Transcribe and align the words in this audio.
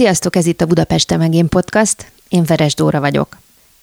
Sziasztok, 0.00 0.36
ez 0.36 0.46
itt 0.46 0.60
a 0.60 0.66
Budapest 0.66 1.16
Megén 1.16 1.48
Podcast. 1.48 2.12
Én 2.28 2.44
Veres 2.44 2.74
Dóra 2.74 3.00
vagyok. 3.00 3.38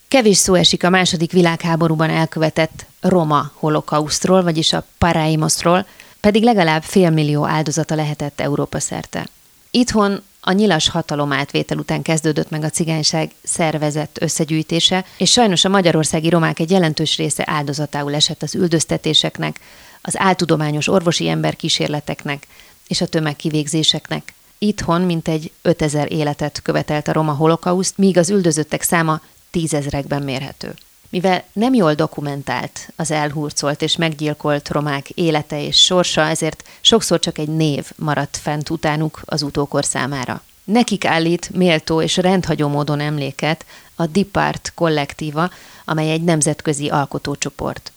Kevés 0.07 0.37
szó 0.37 0.53
esik 0.53 0.83
a 0.83 0.89
második 0.89 1.31
világháborúban 1.31 2.09
elkövetett 2.09 2.85
roma 3.01 3.51
holokausztról, 3.53 4.43
vagyis 4.43 4.73
a 4.73 4.85
paraimosztról, 4.97 5.85
pedig 6.19 6.43
legalább 6.43 6.83
félmillió 6.83 7.45
áldozata 7.45 7.95
lehetett 7.95 8.39
Európa 8.39 8.79
szerte. 8.79 9.27
Itthon 9.71 10.21
a 10.41 10.51
nyilas 10.51 10.89
hatalom 10.89 11.31
átvétel 11.31 11.77
után 11.77 12.01
kezdődött 12.01 12.49
meg 12.49 12.63
a 12.63 12.69
cigányság 12.69 13.31
szervezett 13.43 14.17
összegyűjtése, 14.21 15.05
és 15.17 15.31
sajnos 15.31 15.65
a 15.65 15.69
magyarországi 15.69 16.29
romák 16.29 16.59
egy 16.59 16.71
jelentős 16.71 17.17
része 17.17 17.43
áldozatául 17.47 18.15
esett 18.15 18.43
az 18.43 18.55
üldöztetéseknek, 18.55 19.59
az 20.01 20.17
áltudományos 20.17 20.87
orvosi 20.87 21.29
emberkísérleteknek 21.29 22.47
és 22.87 23.01
a 23.01 23.07
tömegkivégzéseknek. 23.07 24.33
Itthon 24.57 25.01
mintegy 25.01 25.51
5000 25.61 26.11
életet 26.11 26.61
követelt 26.61 27.07
a 27.07 27.13
roma 27.13 27.33
holokauszt, 27.33 27.97
míg 27.97 28.17
az 28.17 28.29
üldözöttek 28.29 28.81
száma 28.81 29.21
tízezrekben 29.51 30.21
mérhető. 30.21 30.73
Mivel 31.09 31.43
nem 31.53 31.73
jól 31.73 31.93
dokumentált 31.93 32.89
az 32.95 33.11
elhurcolt 33.11 33.81
és 33.81 33.95
meggyilkolt 33.95 34.69
romák 34.69 35.09
élete 35.09 35.61
és 35.61 35.83
sorsa, 35.83 36.21
ezért 36.21 36.63
sokszor 36.81 37.19
csak 37.19 37.37
egy 37.37 37.47
név 37.47 37.91
maradt 37.95 38.37
fent 38.37 38.69
utánuk 38.69 39.21
az 39.25 39.41
utókor 39.41 39.85
számára. 39.85 40.41
Nekik 40.63 41.05
állít 41.05 41.49
méltó 41.49 42.01
és 42.01 42.17
rendhagyó 42.17 42.67
módon 42.67 42.99
emléket 42.99 43.65
a 43.95 44.05
Dipart 44.05 44.71
kollektíva, 44.75 45.49
amely 45.85 46.11
egy 46.11 46.23
nemzetközi 46.23 46.89
alkotócsoport. 46.89 47.91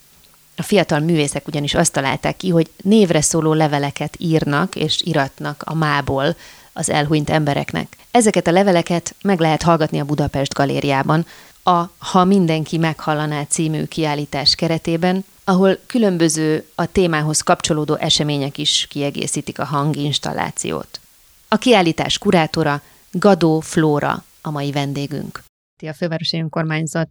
A 0.60 0.62
fiatal 0.62 1.00
művészek 1.00 1.46
ugyanis 1.46 1.74
azt 1.74 1.92
találták 1.92 2.36
ki, 2.36 2.48
hogy 2.48 2.70
névre 2.82 3.20
szóló 3.20 3.52
leveleket 3.52 4.14
írnak 4.18 4.76
és 4.76 5.00
iratnak 5.02 5.62
a 5.66 5.74
mából 5.74 6.36
az 6.72 6.90
elhunyt 6.90 7.30
embereknek. 7.30 7.96
Ezeket 8.10 8.46
a 8.46 8.52
leveleket 8.52 9.14
meg 9.22 9.40
lehet 9.40 9.62
hallgatni 9.62 10.00
a 10.00 10.04
Budapest 10.04 10.54
galériában, 10.54 11.26
a 11.64 11.84
Ha 11.98 12.24
mindenki 12.24 12.78
meghallaná 12.78 13.42
című 13.48 13.84
kiállítás 13.84 14.54
keretében, 14.54 15.24
ahol 15.44 15.78
különböző 15.86 16.66
a 16.74 16.86
témához 16.86 17.40
kapcsolódó 17.40 17.94
események 17.94 18.58
is 18.58 18.86
kiegészítik 18.90 19.58
a 19.58 19.64
hanginstallációt. 19.64 21.00
A 21.48 21.56
kiállítás 21.56 22.18
kurátora 22.18 22.82
Gadó 23.10 23.60
Flóra 23.60 24.24
a 24.42 24.50
mai 24.50 24.72
vendégünk. 24.72 25.42
Ti 25.80 25.88
a 25.88 25.92
Fővárosi 25.92 26.40
Önkormányzat 26.40 27.10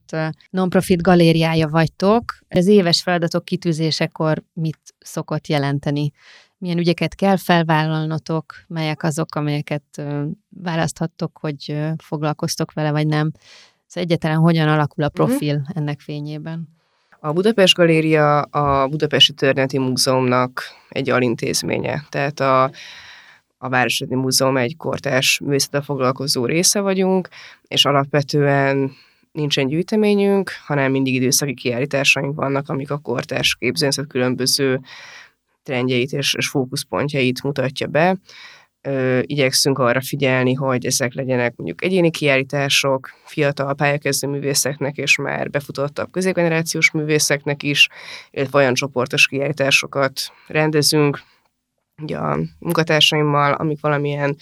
non-profit 0.49 1.01
galériája 1.01 1.67
vagytok. 1.67 2.23
Az 2.49 2.67
éves 2.67 3.01
feladatok 3.01 3.45
kitűzésekor 3.45 4.43
mit 4.53 4.79
szokott 4.99 5.47
jelenteni? 5.47 6.11
Milyen 6.57 6.77
ügyeket 6.77 7.15
kell 7.15 7.37
felvállalnotok, 7.37 8.53
melyek 8.67 9.03
azok, 9.03 9.35
amelyeket 9.35 10.03
választhattok, 10.49 11.37
hogy 11.41 11.77
foglalkoztok 12.03 12.73
vele, 12.73 12.91
vagy 12.91 13.07
nem? 13.07 13.31
Szóval 13.85 14.09
egyetlen 14.09 14.37
hogyan 14.37 14.67
alakul 14.67 15.03
a 15.03 15.09
mhm. 15.13 15.15
profil 15.15 15.55
uh-huh. 15.55 15.77
ennek 15.77 15.99
fényében? 15.99 16.67
A 17.19 17.33
Budapest 17.33 17.75
Galéria 17.75 18.41
a 18.41 18.87
Budapesti 18.87 19.33
Történeti 19.33 19.77
Múzeumnak 19.77 20.63
egy 20.89 21.09
alintézménye. 21.09 22.05
Tehát 22.09 22.39
a, 22.39 22.71
a 23.61 23.69
Városodi 23.69 24.15
Múzeum 24.15 24.57
egy 24.57 24.77
kortárs 24.77 25.39
művészetre 25.39 25.81
foglalkozó 25.81 26.45
része 26.45 26.79
vagyunk, 26.79 27.27
és 27.67 27.85
alapvetően 27.85 28.91
nincsen 29.31 29.67
gyűjteményünk, 29.67 30.51
hanem 30.65 30.91
mindig 30.91 31.13
időszaki 31.13 31.53
kiállításaink 31.53 32.35
vannak, 32.35 32.69
amik 32.69 32.91
a 32.91 32.97
kortárs 32.97 33.55
képzőnyszet 33.55 34.07
különböző 34.07 34.79
trendjeit 35.63 36.11
és, 36.11 36.33
és 36.33 36.47
fókuszpontjait 36.47 37.43
mutatja 37.43 37.87
be. 37.87 38.17
Ö, 38.81 39.19
igyekszünk 39.21 39.79
arra 39.79 40.01
figyelni, 40.01 40.53
hogy 40.53 40.85
ezek 40.85 41.13
legyenek 41.13 41.55
mondjuk 41.55 41.83
egyéni 41.83 42.11
kiállítások, 42.11 43.09
fiatal 43.25 43.73
pályakezdő 43.73 44.27
művészeknek 44.27 44.97
és 44.97 45.17
már 45.17 45.49
befutottabb 45.49 46.11
középgenerációs 46.11 46.91
művészeknek 46.91 47.63
is, 47.63 47.87
illetve 48.31 48.57
olyan 48.57 48.73
csoportos 48.73 49.27
kiállításokat 49.27 50.21
rendezünk 50.47 51.21
ugye 52.01 52.17
a 52.17 52.39
munkatársaimmal, 52.59 53.53
amik 53.53 53.81
valamilyen 53.81 54.35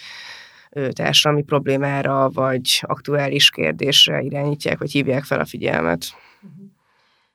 társadalmi 0.92 1.44
problémára 1.44 2.30
vagy 2.30 2.82
aktuális 2.82 3.50
kérdésre 3.50 4.22
irányítják, 4.22 4.78
vagy 4.78 4.92
hívják 4.92 5.24
fel 5.24 5.40
a 5.40 5.46
figyelmet. 5.46 6.06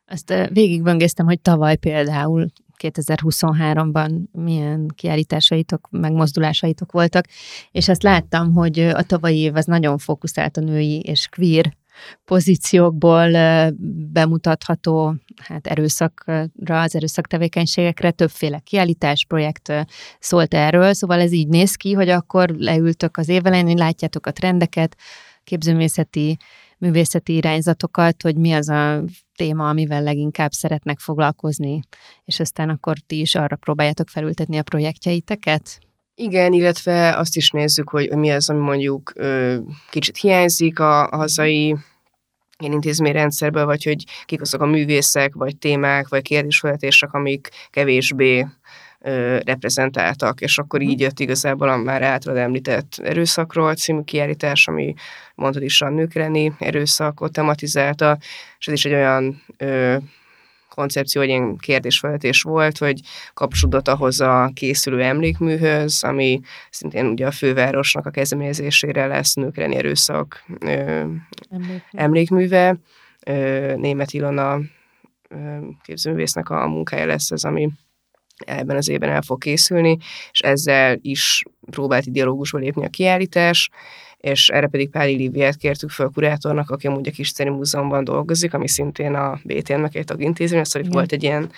Azt 0.07 0.35
végigböngésztem, 0.53 1.27
hogy 1.27 1.41
tavaly 1.41 1.77
például 1.77 2.47
2023-ban 2.79 4.11
milyen 4.33 4.89
kiállításaitok, 4.95 5.89
megmozdulásaitok 5.91 6.93
voltak, 6.93 7.25
és 7.71 7.89
azt 7.89 8.03
láttam, 8.03 8.53
hogy 8.53 8.79
a 8.79 9.03
tavalyi 9.03 9.39
év 9.39 9.57
az 9.57 9.65
nagyon 9.65 9.99
fókuszált 9.99 10.57
a 10.57 10.61
női 10.61 11.01
és 11.01 11.29
queer 11.37 11.73
pozíciókból 12.25 13.31
bemutatható 14.13 15.15
hát 15.37 15.67
erőszakra, 15.67 16.51
az 16.65 16.95
erőszak 16.95 17.27
tevékenységekre 17.27 18.11
többféle 18.11 18.59
kiállítás, 18.59 19.25
projekt 19.25 19.73
szólt 20.19 20.55
erről, 20.55 20.93
szóval 20.93 21.21
ez 21.21 21.33
így 21.33 21.49
néz 21.49 21.75
ki, 21.75 21.93
hogy 21.93 22.09
akkor 22.09 22.49
leültök 22.49 23.17
az 23.17 23.29
évelején, 23.29 23.77
látjátok 23.77 24.27
a 24.27 24.33
trendeket, 24.33 24.97
képzőművészeti 25.45 26.37
művészeti 26.79 27.35
irányzatokat, 27.35 28.23
hogy 28.23 28.37
mi 28.37 28.53
az 28.53 28.69
a 28.69 29.03
téma, 29.35 29.69
amivel 29.69 30.03
leginkább 30.03 30.53
szeretnek 30.53 30.99
foglalkozni, 30.99 31.81
és 32.25 32.41
aztán 32.41 32.69
akkor 32.69 32.99
ti 32.99 33.21
is 33.21 33.35
arra 33.35 33.57
próbáljátok 33.57 34.09
felültetni 34.09 34.59
a 34.59 34.63
projektjeiteket? 34.63 35.79
Igen, 36.23 36.53
illetve 36.53 37.17
azt 37.17 37.37
is 37.37 37.51
nézzük, 37.51 37.89
hogy 37.89 38.17
mi 38.17 38.31
az, 38.31 38.51
ami 38.51 38.61
mondjuk 38.61 39.13
ö, 39.15 39.57
kicsit 39.91 40.17
hiányzik 40.17 40.79
a, 40.79 41.09
a 41.09 41.17
hazai 41.17 41.77
ilyen 42.59 42.73
intézményrendszerből, 42.73 43.65
vagy 43.65 43.85
hogy 43.85 44.05
kik 44.25 44.41
azok 44.41 44.61
a 44.61 44.67
művészek, 44.67 45.35
vagy 45.35 45.57
témák, 45.57 46.09
vagy 46.09 46.23
kérdésfeletések, 46.23 47.13
amik 47.13 47.49
kevésbé 47.71 48.47
ö, 49.01 49.39
reprezentáltak, 49.45 50.41
és 50.41 50.59
akkor 50.59 50.81
mhm. 50.81 50.89
így 50.89 51.01
jött 51.01 51.21
igazából 51.21 51.69
a 51.69 51.77
már 51.77 52.03
általad 52.03 52.39
említett 52.39 52.99
erőszakról 53.03 53.75
című 53.75 54.03
kiállítás, 54.03 54.69
ami 54.69 54.95
mondhatod 55.35 55.69
is 55.69 55.81
a 55.81 55.89
nők 55.89 56.15
erőszakot 56.59 57.33
tematizálta, 57.33 58.19
és 58.59 58.67
ez 58.67 58.73
is 58.73 58.85
egy 58.85 58.95
olyan 58.95 59.43
ö, 59.57 59.97
koncepció, 60.75 61.21
hogy 61.21 61.31
ilyen 61.31 61.57
kérdésfelvetés 61.57 62.43
volt, 62.43 62.79
hogy 62.79 63.01
kapcsolódott 63.35 63.89
ahhoz 63.89 64.21
a 64.21 64.51
készülő 64.55 65.03
emlékműhöz, 65.03 66.05
ami 66.05 66.41
szintén 66.71 67.07
ugye 67.07 67.27
a 67.27 67.31
fővárosnak 67.31 68.07
a 68.07 68.11
kezdeményezésére 68.11 69.07
lesz 69.07 69.35
nők 69.35 69.59
erőszak 69.59 70.45
ö, 70.61 71.05
emlékműve. 71.91 72.77
Ö, 73.27 73.75
Német 73.77 74.13
Ilona 74.13 74.59
képzőművésznek 75.83 76.51
a 76.51 76.69
munkája 76.69 77.07
lesz 77.07 77.31
ez, 77.31 77.45
ami 77.45 77.71
ebben 78.47 78.77
az 78.77 78.89
évben 78.89 79.11
el 79.11 79.23
fog 79.23 79.41
készülni, 79.41 79.99
és 80.31 80.41
ezzel 80.41 80.99
is 81.03 81.43
próbált 81.71 82.13
dialógusba 82.13 82.59
lépni 82.59 82.85
a 82.85 82.89
kiállítás, 82.89 83.71
és 84.23 84.49
erre 84.49 84.67
pedig 84.67 84.91
Páli 84.91 85.17
Líviát 85.17 85.57
kértük 85.57 85.91
föl 85.91 86.11
kurátornak, 86.15 86.71
aki 86.71 86.87
amúgy 86.87 87.09
a 87.09 87.11
Kisceni 87.11 87.51
Múzeumban 87.51 88.05
dolgozik, 88.05 88.55
ami 88.55 88.69
szintén 88.69 89.15
a 89.15 89.41
BTN-nek 89.45 89.95
egy 89.95 90.05
tagintézmény, 90.05 90.65
szóval 90.65 90.89
itt 90.89 90.95
volt 90.95 91.13
egy 91.13 91.23
ilyen 91.23 91.51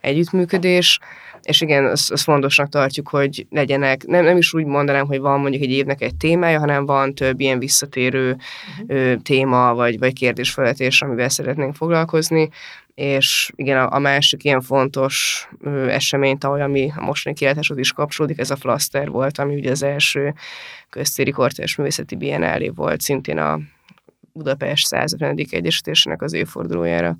együttműködés, 0.00 0.98
és 1.42 1.60
igen, 1.60 1.84
azt, 1.84 2.12
azt 2.12 2.22
fontosnak 2.22 2.68
tartjuk, 2.68 3.08
hogy 3.08 3.46
legyenek, 3.50 4.06
nem, 4.06 4.24
nem 4.24 4.36
is 4.36 4.54
úgy 4.54 4.64
mondanám, 4.64 5.06
hogy 5.06 5.20
van 5.20 5.40
mondjuk 5.40 5.62
egy 5.62 5.70
évnek 5.70 6.00
egy 6.00 6.14
témája, 6.14 6.58
hanem 6.58 6.86
van 6.86 7.14
több 7.14 7.40
ilyen 7.40 7.58
visszatérő 7.58 8.30
uh-huh. 8.30 8.96
ö, 8.98 9.14
téma, 9.22 9.74
vagy, 9.74 9.98
vagy 9.98 10.12
kérdésfeletés, 10.12 11.02
amivel 11.02 11.28
szeretnénk 11.28 11.74
foglalkozni, 11.74 12.48
és 12.94 13.52
igen, 13.56 13.78
a, 13.78 13.94
a 13.94 13.98
másik 13.98 14.44
ilyen 14.44 14.60
fontos 14.60 15.48
ö, 15.60 15.88
esemény 15.88 16.38
tavaly, 16.38 16.62
ami 16.62 16.92
a 16.96 17.04
mostani 17.04 17.34
kiállításhoz 17.34 17.78
is 17.78 17.92
kapcsolódik, 17.92 18.38
ez 18.38 18.50
a 18.50 18.56
Flaster 18.56 19.08
volt, 19.08 19.38
ami 19.38 19.54
ugye 19.54 19.70
az 19.70 19.82
első 19.82 20.34
köztéri 20.90 21.30
kortárs 21.30 21.76
művészeti 21.76 22.16
biennálé 22.16 22.68
volt, 22.68 23.00
szintén 23.00 23.38
a 23.38 23.58
Budapest 24.32 24.86
150. 24.86 25.46
egyesítésének 25.50 26.22
az 26.22 26.32
évfordulójára. 26.32 27.16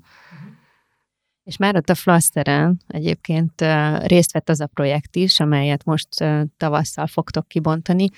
És 1.43 1.57
már 1.57 1.75
ott 1.75 1.89
a 1.89 1.95
Flasteren 1.95 2.81
egyébként 2.87 3.65
részt 4.03 4.31
vett 4.31 4.49
az 4.49 4.59
a 4.59 4.67
projekt 4.67 5.15
is, 5.15 5.39
amelyet 5.39 5.83
most 5.83 6.07
tavasszal 6.57 7.07
fogtok 7.07 7.47
kibontani, 7.47 8.09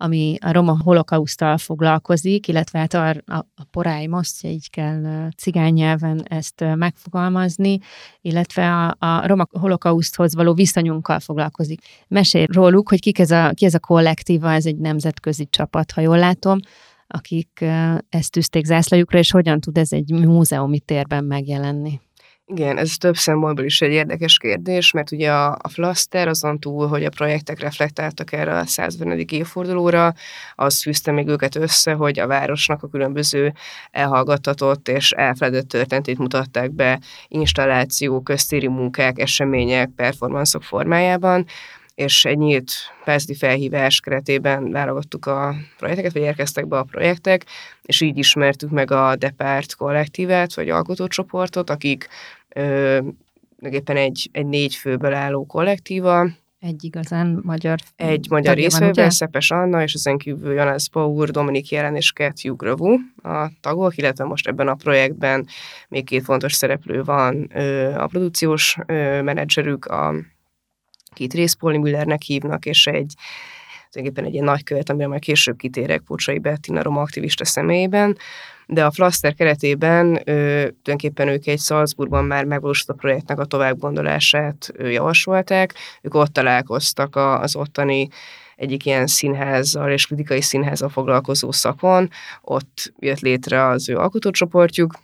ami 0.00 0.36
a 0.40 0.52
roma 0.52 0.76
holokausztal 0.82 1.58
foglalkozik, 1.58 2.48
illetve 2.48 2.78
hát 2.78 2.94
a, 2.94 3.08
a, 3.08 3.36
a 3.54 3.64
poráj 3.70 4.06
most, 4.06 4.44
így 4.44 4.70
kell 4.70 5.28
cigány 5.36 5.72
nyelven 5.72 6.22
ezt 6.28 6.64
megfogalmazni, 6.74 7.78
illetve 8.20 8.72
a, 8.72 8.96
a 8.98 9.26
roma 9.26 9.46
holokauszthoz 9.50 10.34
való 10.34 10.54
viszonyunkkal 10.54 11.20
foglalkozik. 11.20 11.80
Mesélj 12.08 12.46
róluk, 12.52 12.88
hogy 12.88 13.00
kik 13.00 13.18
ez 13.18 13.30
a, 13.30 13.50
ki 13.54 13.64
ez 13.64 13.74
a 13.74 13.80
kollektíva, 13.80 14.52
ez 14.52 14.66
egy 14.66 14.76
nemzetközi 14.76 15.46
csapat, 15.46 15.90
ha 15.90 16.00
jól 16.00 16.18
látom, 16.18 16.58
akik 17.06 17.64
ezt 18.08 18.32
tűzték 18.32 18.64
zászlajukra, 18.64 19.18
és 19.18 19.30
hogyan 19.30 19.60
tud 19.60 19.78
ez 19.78 19.92
egy 19.92 20.10
múzeumi 20.10 20.80
térben 20.80 21.24
megjelenni? 21.24 22.00
Igen, 22.50 22.78
ez 22.78 22.96
több 22.96 23.16
szempontból 23.16 23.64
is 23.64 23.80
egy 23.80 23.90
érdekes 23.90 24.38
kérdés, 24.38 24.90
mert 24.90 25.12
ugye 25.12 25.32
a, 25.32 25.58
a 25.62 25.68
Flaster 25.68 26.28
azon 26.28 26.58
túl, 26.58 26.86
hogy 26.86 27.04
a 27.04 27.10
projektek 27.10 27.60
reflektáltak 27.60 28.32
erre 28.32 28.58
a 28.58 28.66
150. 28.66 29.18
évfordulóra, 29.18 30.14
az 30.54 30.82
fűzte 30.82 31.12
még 31.12 31.28
őket 31.28 31.56
össze, 31.56 31.92
hogy 31.92 32.18
a 32.18 32.26
városnak 32.26 32.82
a 32.82 32.88
különböző 32.88 33.52
elhallgattatott 33.90 34.88
és 34.88 35.10
elfeledett 35.10 35.68
történetét 35.68 36.18
mutatták 36.18 36.70
be 36.70 37.00
installáció, 37.28 38.22
köztéri 38.22 38.68
munkák, 38.68 39.18
események, 39.18 39.90
performanszok 39.96 40.62
formájában, 40.62 41.46
és 41.94 42.24
egy 42.24 42.38
nyílt 42.38 42.72
pályázati 43.04 43.34
felhívás 43.34 44.00
keretében 44.00 44.70
válogattuk 44.70 45.26
a 45.26 45.54
projekteket, 45.78 46.12
vagy 46.12 46.22
érkeztek 46.22 46.68
be 46.68 46.78
a 46.78 46.82
projektek, 46.82 47.44
és 47.82 48.00
így 48.00 48.18
ismertük 48.18 48.70
meg 48.70 48.90
a 48.90 49.16
Depart 49.16 49.74
kollektívát, 49.74 50.54
vagy 50.54 50.70
alkotócsoportot, 50.70 51.70
akik 51.70 52.08
éppen 53.70 53.96
egy, 53.96 54.28
egy 54.32 54.46
négy 54.46 54.74
főből 54.74 55.14
álló 55.14 55.46
kollektíva, 55.46 56.28
egy 56.60 56.84
igazán 56.84 57.40
magyar 57.42 57.78
Egy 57.96 58.26
magyar 58.30 58.54
részvevő, 58.54 59.08
Szepes 59.08 59.50
Anna, 59.50 59.82
és 59.82 59.92
ezen 59.92 60.18
kívül 60.18 60.52
Janesz 60.52 60.86
Paur, 60.86 61.30
Dominik 61.30 61.70
Jelen 61.70 61.96
és 61.96 62.12
Ket 62.12 62.42
Jugravu 62.42 62.98
a 63.22 63.50
tagok, 63.60 63.96
illetve 63.96 64.24
most 64.24 64.48
ebben 64.48 64.68
a 64.68 64.74
projektben 64.74 65.46
még 65.88 66.04
két 66.04 66.24
fontos 66.24 66.52
szereplő 66.52 67.02
van, 67.04 67.42
a 67.96 68.06
produkciós 68.06 68.76
menedzserük, 69.22 69.84
a 69.84 70.14
két 71.14 71.32
rész 71.32 71.56
Müllernek 71.60 72.22
hívnak, 72.22 72.66
és 72.66 72.86
egy 72.86 73.14
tulajdonképpen 73.98 74.24
egy 74.24 74.32
ilyen 74.32 74.44
nagykövet, 74.44 74.90
amire 74.90 75.08
majd 75.08 75.20
később 75.20 75.56
kitérek 75.56 76.00
Pucsai 76.00 76.38
Bettina 76.38 76.82
Roma 76.82 77.00
aktivista 77.00 77.44
személyében, 77.44 78.16
de 78.66 78.84
a 78.84 78.90
Flaster 78.90 79.34
keretében 79.34 80.14
ö, 80.14 80.22
tulajdonképpen 80.82 81.28
ők 81.28 81.46
egy 81.46 81.60
Salzburgban 81.60 82.24
már 82.24 82.44
megvalósult 82.44 82.88
a 82.88 83.00
projektnek 83.00 83.38
a 83.38 83.44
továbbgondolását 83.44 84.70
ö, 84.72 84.88
javasolták. 84.88 85.74
Ők 86.02 86.14
ott 86.14 86.32
találkoztak 86.32 87.16
a, 87.16 87.40
az 87.40 87.56
ottani 87.56 88.08
egyik 88.56 88.86
ilyen 88.86 89.06
színházzal 89.06 89.90
és 89.90 90.06
kritikai 90.06 90.40
színházzal 90.40 90.88
foglalkozó 90.88 91.52
szakon, 91.52 92.10
ott 92.42 92.92
jött 92.98 93.20
létre 93.20 93.66
az 93.66 93.88
ő 93.88 93.96
alkotócsoportjuk, 93.96 94.94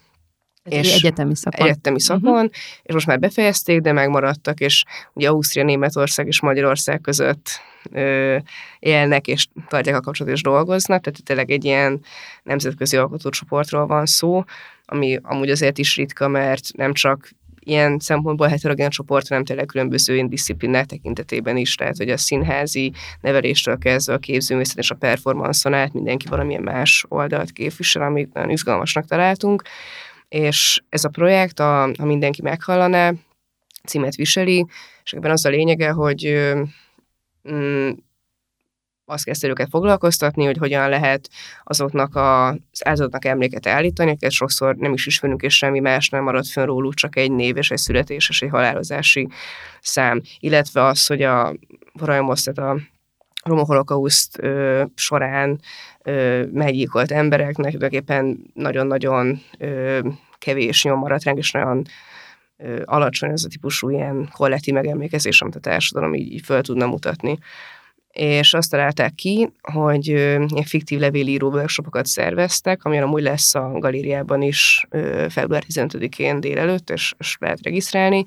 és 0.68 0.94
egyetemi 0.94 1.36
szakon. 1.36 1.66
Egyetemi 1.66 1.96
mhm. 1.96 2.04
szakon, 2.04 2.32
uh-huh. 2.32 2.50
és 2.82 2.94
most 2.94 3.06
már 3.06 3.18
befejezték, 3.18 3.80
de 3.80 3.92
megmaradtak, 3.92 4.60
és 4.60 4.84
ugye 5.12 5.28
Ausztria, 5.28 5.64
Németország 5.64 6.26
és 6.26 6.40
Magyarország 6.40 7.00
között 7.00 7.48
ö, 7.90 8.36
élnek, 8.78 9.26
és 9.26 9.46
tartják 9.68 9.96
a 9.96 10.00
kapcsolatot, 10.00 10.36
és 10.38 10.42
dolgoznak, 10.42 11.02
tehát 11.02 11.22
tényleg 11.24 11.50
egy 11.50 11.64
ilyen 11.64 12.00
nemzetközi 12.42 12.96
alkotócsoportról 12.96 13.86
van 13.86 14.06
szó, 14.06 14.44
ami 14.84 15.18
amúgy 15.22 15.50
azért 15.50 15.78
is 15.78 15.96
ritka, 15.96 16.28
mert 16.28 16.76
nem 16.76 16.92
csak 16.92 17.30
ilyen 17.64 17.98
szempontból 17.98 18.48
heterogén 18.48 18.90
csoport, 18.90 19.28
hanem 19.28 19.44
tényleg 19.44 19.66
különböző 19.66 20.26
disziplinák 20.26 20.86
tekintetében 20.86 21.56
is, 21.56 21.74
tehát 21.74 21.96
hogy 21.96 22.08
a 22.08 22.16
színházi 22.16 22.92
neveléstől 23.20 23.78
kezdve 23.78 24.14
a 24.14 24.18
képzőművészet 24.18 24.78
és 24.78 24.90
a 24.90 24.94
performanszon 24.94 25.74
át 25.74 25.92
mindenki 25.92 26.26
valamilyen 26.28 26.62
más 26.62 27.04
oldalt 27.08 27.52
képvisel, 27.52 28.02
amit 28.02 28.32
nagyon 28.32 28.50
izgalmasnak 28.50 29.04
találtunk 29.04 29.62
és 30.28 30.82
ez 30.88 31.04
a 31.04 31.08
projekt, 31.08 31.60
a, 31.60 31.90
ha 31.98 32.04
mindenki 32.04 32.42
meghallaná, 32.42 33.12
címet 33.84 34.14
viseli, 34.14 34.66
és 35.04 35.12
ebben 35.12 35.30
az 35.30 35.44
a 35.44 35.48
lényege, 35.48 35.90
hogy 35.90 36.52
mm, 37.52 37.90
azt 39.04 39.24
kezdte 39.24 39.48
őket 39.48 39.68
foglalkoztatni, 39.68 40.44
hogy 40.44 40.56
hogyan 40.56 40.88
lehet 40.88 41.28
azoknak 41.62 42.14
a, 42.14 42.48
az 42.48 42.86
áldozatnak 42.86 43.24
emléket 43.24 43.66
állítani, 43.66 44.10
akiket 44.10 44.30
sokszor 44.30 44.76
nem 44.76 44.92
is 44.92 45.06
ismerünk, 45.06 45.42
és 45.42 45.56
semmi 45.56 45.80
más 45.80 46.08
nem 46.08 46.22
marad 46.22 46.46
fönn 46.46 46.66
róluk, 46.66 46.94
csak 46.94 47.16
egy 47.16 47.32
név 47.32 47.56
és 47.56 47.70
egy 47.70 47.78
születéses, 47.78 48.42
egy 48.42 48.50
halálozási 48.50 49.28
szám. 49.80 50.20
Illetve 50.38 50.84
az, 50.84 51.06
hogy 51.06 51.22
a 51.22 51.54
Rajmosztet 51.94 52.58
a 52.58 52.78
Roma 53.44 53.64
holokauszt 53.64 54.40
során 54.94 55.60
meggyilkolt 56.52 57.10
embereknek 57.10 57.72
tulajdonképpen 57.72 58.50
nagyon-nagyon 58.54 59.40
kevés 60.38 60.84
nyom 60.84 60.98
maradt 60.98 61.24
ránk, 61.24 61.38
és 61.38 61.50
nagyon 61.50 61.82
alacsony 62.84 63.30
az 63.30 63.44
a 63.44 63.48
típusú 63.48 63.90
ilyen 63.90 64.28
kollektív 64.32 64.74
megemlékezés, 64.74 65.42
amit 65.42 65.54
a 65.56 65.60
társadalom 65.60 66.14
így, 66.14 66.32
így 66.32 66.44
föl 66.44 66.62
tudna 66.62 66.86
mutatni. 66.86 67.38
És 68.14 68.54
azt 68.54 68.70
találták 68.70 69.14
ki, 69.14 69.52
hogy 69.62 70.06
ilyen 70.06 70.48
fiktív 70.64 70.98
levélíró 70.98 71.50
workshopokat 71.50 72.06
szerveztek, 72.06 72.84
ami 72.84 72.98
amúgy 72.98 73.22
lesz 73.22 73.54
a 73.54 73.70
galériában 73.78 74.42
is 74.42 74.86
február 75.28 75.64
15-én 75.68 76.40
délelőtt, 76.40 76.90
és, 76.90 77.14
és 77.18 77.36
lehet 77.40 77.62
regisztrálni, 77.62 78.24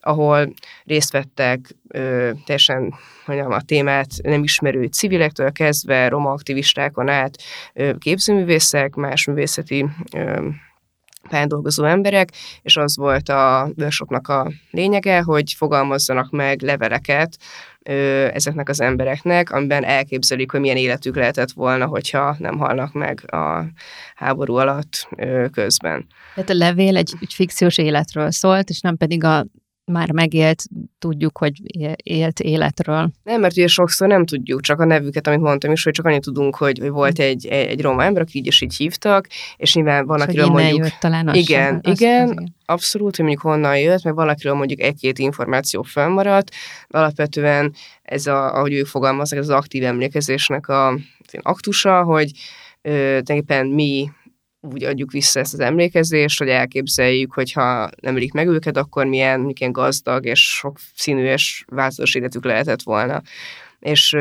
ahol 0.00 0.52
részt 0.84 1.12
vettek 1.12 1.74
ö, 1.88 2.30
teljesen 2.44 2.94
mondjam, 3.26 3.52
a 3.52 3.60
témát 3.60 4.08
nem 4.22 4.42
ismerő 4.42 4.84
civilektől 4.84 5.52
kezdve, 5.52 6.08
roma 6.08 6.30
aktivistákon 6.30 7.08
át, 7.08 7.38
ö, 7.74 7.98
képzőművészek, 7.98 8.94
más 8.94 9.24
művészeti 9.24 9.86
ö, 10.12 10.48
pályán 11.28 11.48
dolgozó 11.48 11.84
emberek, 11.84 12.28
és 12.62 12.76
az 12.76 12.96
volt 12.96 13.28
a 13.28 13.70
workshopnak 13.76 14.28
a 14.28 14.50
lényege, 14.70 15.20
hogy 15.20 15.52
fogalmazzanak 15.56 16.30
meg 16.30 16.62
leveleket 16.62 17.36
ö, 17.84 18.28
ezeknek 18.32 18.68
az 18.68 18.80
embereknek, 18.80 19.50
amiben 19.50 19.84
elképzelik, 19.84 20.50
hogy 20.50 20.60
milyen 20.60 20.76
életük 20.76 21.16
lehetett 21.16 21.50
volna, 21.50 21.86
hogyha 21.86 22.36
nem 22.38 22.58
halnak 22.58 22.92
meg 22.92 23.32
a 23.32 23.64
háború 24.14 24.54
alatt 24.54 25.08
ö, 25.16 25.46
közben. 25.52 26.06
Tehát 26.34 26.50
a 26.50 26.54
levél 26.54 26.96
egy, 26.96 27.12
egy 27.20 27.32
fikciós 27.32 27.78
életről 27.78 28.30
szólt, 28.30 28.68
és 28.68 28.80
nem 28.80 28.96
pedig 28.96 29.24
a 29.24 29.46
már 29.84 30.12
megélt, 30.12 30.62
tudjuk, 30.98 31.38
hogy 31.38 31.52
élt 32.02 32.40
életről. 32.40 33.10
Nem, 33.22 33.40
mert 33.40 33.56
ugye 33.56 33.66
sokszor 33.66 34.08
nem 34.08 34.24
tudjuk, 34.24 34.60
csak 34.60 34.80
a 34.80 34.84
nevüket, 34.84 35.26
amit 35.26 35.40
mondtam 35.40 35.72
is, 35.72 35.84
hogy 35.84 35.92
csak 35.92 36.06
annyit 36.06 36.22
tudunk, 36.22 36.56
hogy, 36.56 36.78
hogy 36.78 36.90
volt 36.90 37.16
hm. 37.16 37.22
egy, 37.22 37.46
egy 37.46 37.80
roma 37.80 38.04
ember, 38.04 38.22
aki 38.22 38.38
így 38.38 38.46
is 38.46 38.60
így 38.60 38.76
hívtak, 38.76 39.26
és 39.56 39.74
nyilván 39.74 40.06
van, 40.06 40.20
akiről 40.20 40.46
mondjuk... 40.46 40.78
Jött, 40.78 40.96
talán 41.00 41.28
az 41.28 41.36
igen, 41.36 41.66
sem, 41.66 41.80
az, 41.82 42.00
igen, 42.00 42.22
az, 42.22 42.30
igen, 42.30 42.54
abszolút, 42.64 43.16
hogy 43.16 43.24
mondjuk 43.24 43.46
honnan 43.46 43.78
jött, 43.78 44.02
meg 44.02 44.14
valakiről 44.14 44.54
mondjuk 44.54 44.80
egy-két 44.80 45.18
információ 45.18 45.82
fönnmaradt. 45.82 46.50
Alapvetően 46.88 47.74
ez, 48.02 48.26
a, 48.26 48.54
ahogy 48.54 48.72
ők 48.72 48.86
fogalmaznak, 48.86 49.38
ez 49.38 49.48
az 49.48 49.56
aktív 49.56 49.84
emlékezésnek 49.84 50.68
a, 50.68 50.88
az 50.88 51.38
aktusa, 51.42 52.02
hogy 52.02 52.30
ö, 52.82 52.90
tulajdonképpen 52.90 53.66
mi 53.66 54.10
úgy 54.70 54.84
adjuk 54.84 55.10
vissza 55.10 55.40
ezt 55.40 55.52
az 55.52 55.60
emlékezést, 55.60 56.38
hogy 56.38 56.48
elképzeljük, 56.48 57.32
hogyha 57.32 57.90
nem 58.00 58.16
ölik 58.16 58.32
meg 58.32 58.48
őket, 58.48 58.76
akkor 58.76 59.06
milyen, 59.06 59.40
milyen 59.40 59.72
gazdag 59.72 60.24
és 60.24 60.40
sok 60.40 60.78
színű 60.94 61.24
és 61.24 61.64
változatos 61.66 62.14
életük 62.14 62.44
lehetett 62.44 62.82
volna. 62.82 63.22
És 63.78 64.12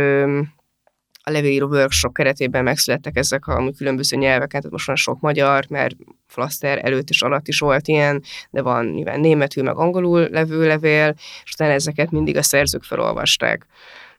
a 1.24 1.29
levélíró 1.31 1.67
workshop 1.67 2.13
keretében 2.13 2.63
megszülettek 2.63 3.17
ezek 3.17 3.48
a 3.48 3.71
különböző 3.77 4.17
nyelveken, 4.17 4.60
tehát 4.62 4.71
most 4.71 4.88
van 4.88 4.95
sok 4.95 5.19
magyar, 5.19 5.65
mert 5.69 5.95
Flaster 6.27 6.86
előtt 6.86 7.10
és 7.10 7.21
alatt 7.21 7.48
is 7.48 7.60
volt 7.60 7.88
ilyen, 7.88 8.24
de 8.50 8.62
van 8.62 8.86
nyilván 8.86 9.19
németül, 9.19 9.63
meg 9.63 9.75
angolul 9.77 10.27
levő 10.31 10.67
levél, 10.67 11.13
és 11.43 11.53
utána 11.53 11.71
ezeket 11.71 12.12
mindig 12.12 12.38
a 12.38 12.43
szerzők 12.43 12.83
felolvasták. 12.83 13.65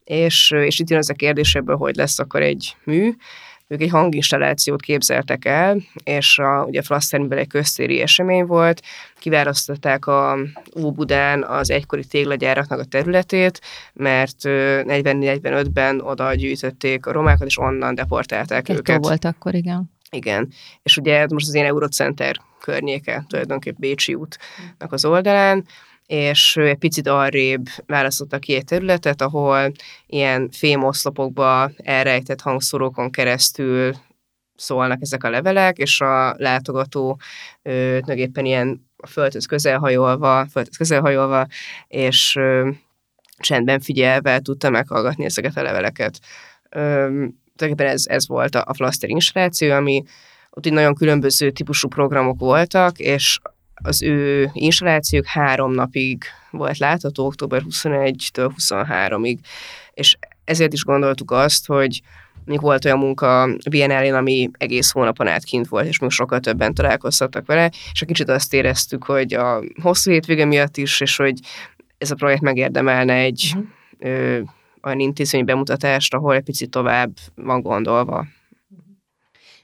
És, 0.04 0.50
és 0.50 0.78
itt 0.78 0.90
jön 0.90 0.98
ez 0.98 1.08
a 1.08 1.14
kérdés 1.14 1.54
ebből, 1.54 1.76
hogy 1.76 1.96
lesz 1.96 2.18
akkor 2.18 2.42
egy 2.42 2.76
mű, 2.84 3.12
ők 3.72 3.80
egy 3.80 3.90
hanginstallációt 3.90 4.80
képzeltek 4.80 5.44
el, 5.44 5.76
és 6.04 6.38
a, 6.38 6.64
ugye 6.64 6.82
Flaszternben 6.82 7.38
egy 7.38 7.46
köztéri 7.46 8.00
esemény 8.00 8.44
volt, 8.44 8.82
kiválasztották 9.18 10.06
a 10.06 10.38
Óbudán 10.80 11.42
az 11.42 11.70
egykori 11.70 12.04
téglagyáraknak 12.04 12.78
a 12.78 12.84
területét, 12.84 13.60
mert 13.92 14.36
40-45-ben 14.42 16.00
oda 16.00 16.34
gyűjtötték 16.34 17.06
a 17.06 17.12
romákat, 17.12 17.46
és 17.46 17.58
onnan 17.58 17.94
deportálták 17.94 18.68
Egy 18.68 18.76
őket. 18.76 19.04
volt 19.04 19.24
akkor, 19.24 19.54
igen. 19.54 19.90
Igen, 20.10 20.48
és 20.82 20.96
ugye 20.96 21.26
most 21.28 21.46
az 21.48 21.54
ilyen 21.54 21.66
Eurocenter 21.66 22.36
környéke, 22.60 23.24
tulajdonképpen 23.28 23.80
Bécsi 23.80 24.14
útnak 24.14 24.92
az 24.92 25.04
oldalán, 25.04 25.64
és 26.12 26.56
egy 26.56 26.78
picit 26.78 27.08
arrébb 27.08 27.66
választottak 27.86 28.40
ki 28.40 28.54
egy 28.54 28.64
területet, 28.64 29.22
ahol 29.22 29.72
ilyen 30.06 30.50
fémoszlopokba 30.50 31.70
elrejtett 31.76 32.40
hangszórókon 32.40 33.10
keresztül 33.10 33.94
szólnak 34.56 34.98
ezek 35.00 35.24
a 35.24 35.30
levelek, 35.30 35.78
és 35.78 36.00
a 36.00 36.34
látogató 36.36 37.20
tulajdonképpen 37.62 38.44
ilyen 38.44 38.88
a 38.96 39.06
földhöz 39.06 39.46
közelhajolva, 39.46 40.46
földhöz 40.50 40.76
közelhajolva, 40.76 41.46
és 41.88 42.36
ö, 42.36 42.70
csendben 43.38 43.80
figyelve 43.80 44.40
tudta 44.40 44.70
meghallgatni 44.70 45.24
ezeket 45.24 45.56
a 45.56 45.62
leveleket. 45.62 46.18
Ö, 46.70 46.80
tulajdonképpen 47.56 47.92
ez, 47.92 48.06
ez 48.06 48.28
volt 48.28 48.54
a, 48.54 48.64
a 48.66 48.74
Flaster 48.74 49.10
installáció, 49.10 49.72
ami 49.72 50.02
ott 50.50 50.66
így 50.66 50.72
nagyon 50.72 50.94
különböző 50.94 51.50
típusú 51.50 51.88
programok 51.88 52.38
voltak, 52.38 52.98
és 52.98 53.38
az 53.82 54.02
ő 54.02 54.50
installációk 54.52 55.26
három 55.26 55.72
napig 55.72 56.24
volt 56.50 56.78
látható, 56.78 57.26
október 57.26 57.62
21-től 57.70 58.50
23-ig, 58.56 59.38
és 59.94 60.16
ezért 60.44 60.72
is 60.72 60.84
gondoltuk 60.84 61.30
azt, 61.30 61.66
hogy 61.66 62.02
még 62.44 62.60
volt 62.60 62.84
olyan 62.84 62.98
munka 62.98 63.48
biennálén, 63.70 64.14
ami 64.14 64.50
egész 64.58 64.90
hónapon 64.90 65.26
át 65.26 65.44
kint 65.44 65.68
volt, 65.68 65.86
és 65.86 65.98
még 65.98 66.10
sokkal 66.10 66.40
többen 66.40 66.74
találkoztattak 66.74 67.46
vele, 67.46 67.70
és 67.92 68.02
a 68.02 68.06
kicsit 68.06 68.28
azt 68.28 68.54
éreztük, 68.54 69.04
hogy 69.04 69.34
a 69.34 69.62
hosszú 69.82 70.10
hétvége 70.10 70.44
miatt 70.44 70.76
is, 70.76 71.00
és 71.00 71.16
hogy 71.16 71.38
ez 71.98 72.10
a 72.10 72.14
projekt 72.14 72.42
megérdemelne 72.42 73.14
egy 73.14 73.52
uh-huh. 73.54 73.68
ö, 73.98 74.40
olyan 74.82 75.00
intézmény 75.00 75.44
bemutatást, 75.44 76.14
ahol 76.14 76.34
egy 76.34 76.42
picit 76.42 76.70
tovább 76.70 77.10
van 77.34 77.60
gondolva 77.60 78.26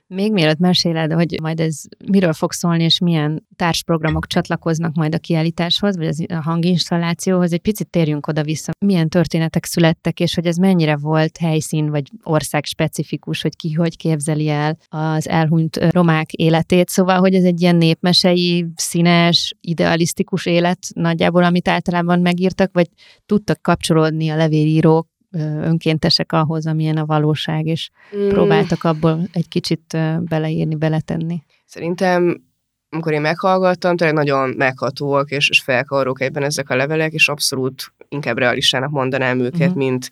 még 0.08 0.32
mielőtt 0.32 0.58
meséled, 0.58 1.12
hogy 1.12 1.38
majd 1.42 1.60
ez 1.60 1.82
miről 2.06 2.32
fog 2.32 2.52
szólni, 2.52 2.84
és 2.84 2.98
milyen 2.98 3.46
társprogramok 3.56 4.26
csatlakoznak 4.26 4.94
majd 4.94 5.14
a 5.14 5.18
kiállításhoz, 5.18 5.96
vagy 5.96 6.26
a 6.28 6.42
hanginstallációhoz, 6.42 7.52
egy 7.52 7.60
picit 7.60 7.90
térjünk 7.90 8.26
oda-vissza. 8.26 8.72
Milyen 8.78 9.08
történetek 9.08 9.64
születtek, 9.64 10.20
és 10.20 10.34
hogy 10.34 10.46
ez 10.46 10.56
mennyire 10.56 10.96
volt 10.96 11.36
helyszín, 11.36 11.90
vagy 11.90 12.10
ország 12.22 12.64
specifikus, 12.64 13.42
hogy 13.42 13.56
ki 13.56 13.72
hogy 13.72 13.96
képzeli 13.96 14.48
el 14.48 14.78
az 14.88 15.28
elhunyt 15.28 15.76
romák 15.76 16.32
életét. 16.32 16.88
Szóval, 16.88 17.18
hogy 17.18 17.34
ez 17.34 17.44
egy 17.44 17.60
ilyen 17.60 17.76
népmesei, 17.76 18.66
színes, 18.74 19.54
idealisztikus 19.60 20.46
élet 20.46 20.78
nagyjából, 20.94 21.44
amit 21.44 21.68
általában 21.68 22.20
megírtak, 22.20 22.70
vagy 22.72 22.88
tudtak 23.26 23.62
kapcsolódni 23.62 24.28
a 24.28 24.36
levélírók 24.36 25.08
önkéntesek 25.62 26.32
ahhoz, 26.32 26.66
amilyen 26.66 26.96
a 26.96 27.06
valóság, 27.06 27.66
és 27.66 27.90
mm. 28.16 28.28
próbáltak 28.28 28.84
abból 28.84 29.20
egy 29.32 29.48
kicsit 29.48 29.96
beleírni, 30.20 30.74
beletenni. 30.74 31.42
Szerintem 31.64 32.46
amikor 32.90 33.12
én 33.12 33.20
meghallgattam, 33.20 33.96
tényleg 33.96 34.16
nagyon 34.16 34.54
meghatóak 34.56 35.30
és, 35.30 35.48
és 35.48 35.60
felkarrók 35.60 36.20
egyben 36.20 36.42
ezek 36.42 36.70
a 36.70 36.76
levelek, 36.76 37.12
és 37.12 37.28
abszolút 37.28 37.92
inkább 38.08 38.38
realistának 38.38 38.90
mondanám 38.90 39.40
őket, 39.40 39.60
uh-huh. 39.60 39.76
mint, 39.76 40.10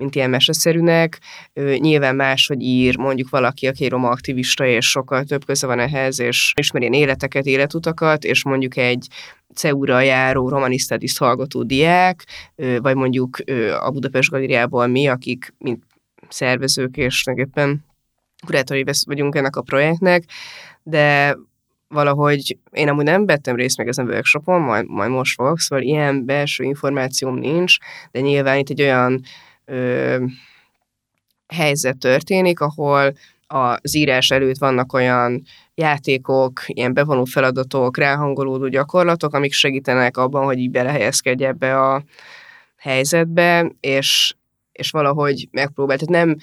mint 0.00 0.14
ilyen 0.14 0.30
meseszerűnek. 0.30 1.18
Nyilván 1.54 2.16
más, 2.16 2.46
hogy 2.46 2.62
ír 2.62 2.96
mondjuk 2.96 3.28
valaki, 3.28 3.66
aki 3.66 3.88
roma 3.88 4.08
aktivista, 4.08 4.66
és 4.66 4.90
sokkal 4.90 5.24
több 5.24 5.44
köze 5.44 5.66
van 5.66 5.78
ehhez, 5.78 6.20
és 6.20 6.52
ismeri 6.56 6.98
életeket, 6.98 7.46
életutakat, 7.46 8.24
és 8.24 8.44
mondjuk 8.44 8.76
egy 8.76 9.06
CEU-ra 9.54 10.00
járó 10.00 10.48
romanisztadiszt 10.48 11.18
hallgató 11.18 11.62
diák, 11.62 12.26
vagy 12.56 12.94
mondjuk 12.94 13.38
a 13.80 13.90
Budapest 13.90 14.30
Galériából 14.30 14.86
mi, 14.86 15.08
akik 15.08 15.54
mint 15.58 15.82
szervezők 16.28 16.96
és 16.96 17.24
éppen 17.34 17.84
kurátori 18.46 18.84
vagyunk 19.06 19.34
ennek 19.34 19.56
a 19.56 19.62
projektnek, 19.62 20.24
de 20.82 21.36
valahogy 21.88 22.58
én 22.70 22.88
amúgy 22.88 23.04
nem 23.04 23.26
vettem 23.26 23.56
részt 23.56 23.76
meg 23.76 23.88
ezen 23.88 24.06
a 24.06 24.10
workshopon, 24.10 24.60
majd, 24.60 24.88
majd 24.88 25.10
most 25.10 25.34
fogok, 25.34 25.58
szóval 25.58 25.84
ilyen 25.84 26.24
belső 26.24 26.64
információm 26.64 27.38
nincs, 27.38 27.76
de 28.10 28.20
nyilván 28.20 28.58
itt 28.58 28.70
egy 28.70 28.82
olyan 28.82 29.22
ö, 29.70 30.24
helyzet 31.46 31.98
történik, 31.98 32.60
ahol 32.60 33.12
az 33.46 33.96
írás 33.96 34.30
előtt 34.30 34.58
vannak 34.58 34.92
olyan 34.92 35.42
játékok, 35.74 36.62
ilyen 36.66 36.94
bevonó 36.94 37.24
feladatok, 37.24 37.96
ráhangolódó 37.96 38.68
gyakorlatok, 38.68 39.34
amik 39.34 39.52
segítenek 39.52 40.16
abban, 40.16 40.44
hogy 40.44 40.58
így 40.58 40.70
belehelyezkedj 40.70 41.44
ebbe 41.44 41.80
a 41.80 42.02
helyzetbe, 42.76 43.72
és, 43.80 44.34
és 44.72 44.90
valahogy 44.90 45.48
megpróbál. 45.50 45.98
Tehát 45.98 46.24
nem, 46.24 46.36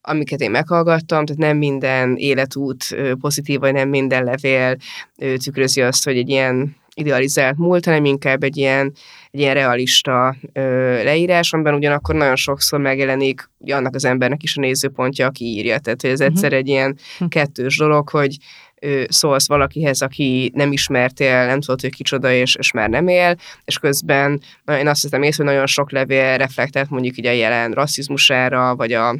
amiket 0.00 0.40
én 0.40 0.50
meghallgattam, 0.50 1.24
tehát 1.24 1.42
nem 1.42 1.56
minden 1.56 2.16
életút 2.16 2.96
pozitív, 3.20 3.60
vagy 3.60 3.72
nem 3.72 3.88
minden 3.88 4.24
levél 4.24 4.76
tükrözi 5.16 5.82
azt, 5.82 6.04
hogy 6.04 6.16
egy 6.16 6.28
ilyen 6.28 6.76
idealizált 6.98 7.56
múlt, 7.56 7.84
hanem 7.84 8.04
inkább 8.04 8.42
egy 8.42 8.56
ilyen, 8.56 8.92
egy 9.30 9.40
ilyen 9.40 9.54
realista 9.54 10.36
ö, 10.52 10.62
leírás, 11.02 11.52
amiben 11.52 11.74
ugyanakkor 11.74 12.14
nagyon 12.14 12.36
sokszor 12.36 12.80
megjelenik 12.80 13.50
annak 13.66 13.94
az 13.94 14.04
embernek 14.04 14.42
is 14.42 14.56
a 14.56 14.60
nézőpontja, 14.60 15.26
aki 15.26 15.44
írja. 15.44 15.78
Tehát, 15.78 16.00
hogy 16.00 16.10
ez 16.10 16.20
uh-huh. 16.20 16.34
egyszer 16.34 16.52
egy 16.52 16.68
ilyen 16.68 16.98
hm. 17.18 17.26
kettős 17.26 17.76
dolog, 17.76 18.08
hogy 18.08 18.36
ö, 18.80 19.04
szólsz 19.08 19.48
valakihez, 19.48 20.02
aki 20.02 20.52
nem 20.54 20.72
ismertél, 20.72 21.46
nem 21.46 21.60
tudod, 21.60 21.80
hogy 21.80 21.94
kicsoda, 21.94 22.32
és, 22.32 22.54
és 22.54 22.70
már 22.70 22.88
nem 22.88 23.08
él, 23.08 23.36
és 23.64 23.78
közben 23.78 24.40
én 24.78 24.88
azt 24.88 25.02
hiszem 25.02 25.22
észre, 25.22 25.44
hogy 25.44 25.52
nagyon 25.52 25.66
sok 25.66 25.90
levél 25.90 26.36
reflektált 26.36 26.90
mondjuk 26.90 27.18
így 27.18 27.26
a 27.26 27.30
jelen 27.30 27.72
rasszizmusára, 27.72 28.76
vagy 28.76 28.92
a 28.92 29.16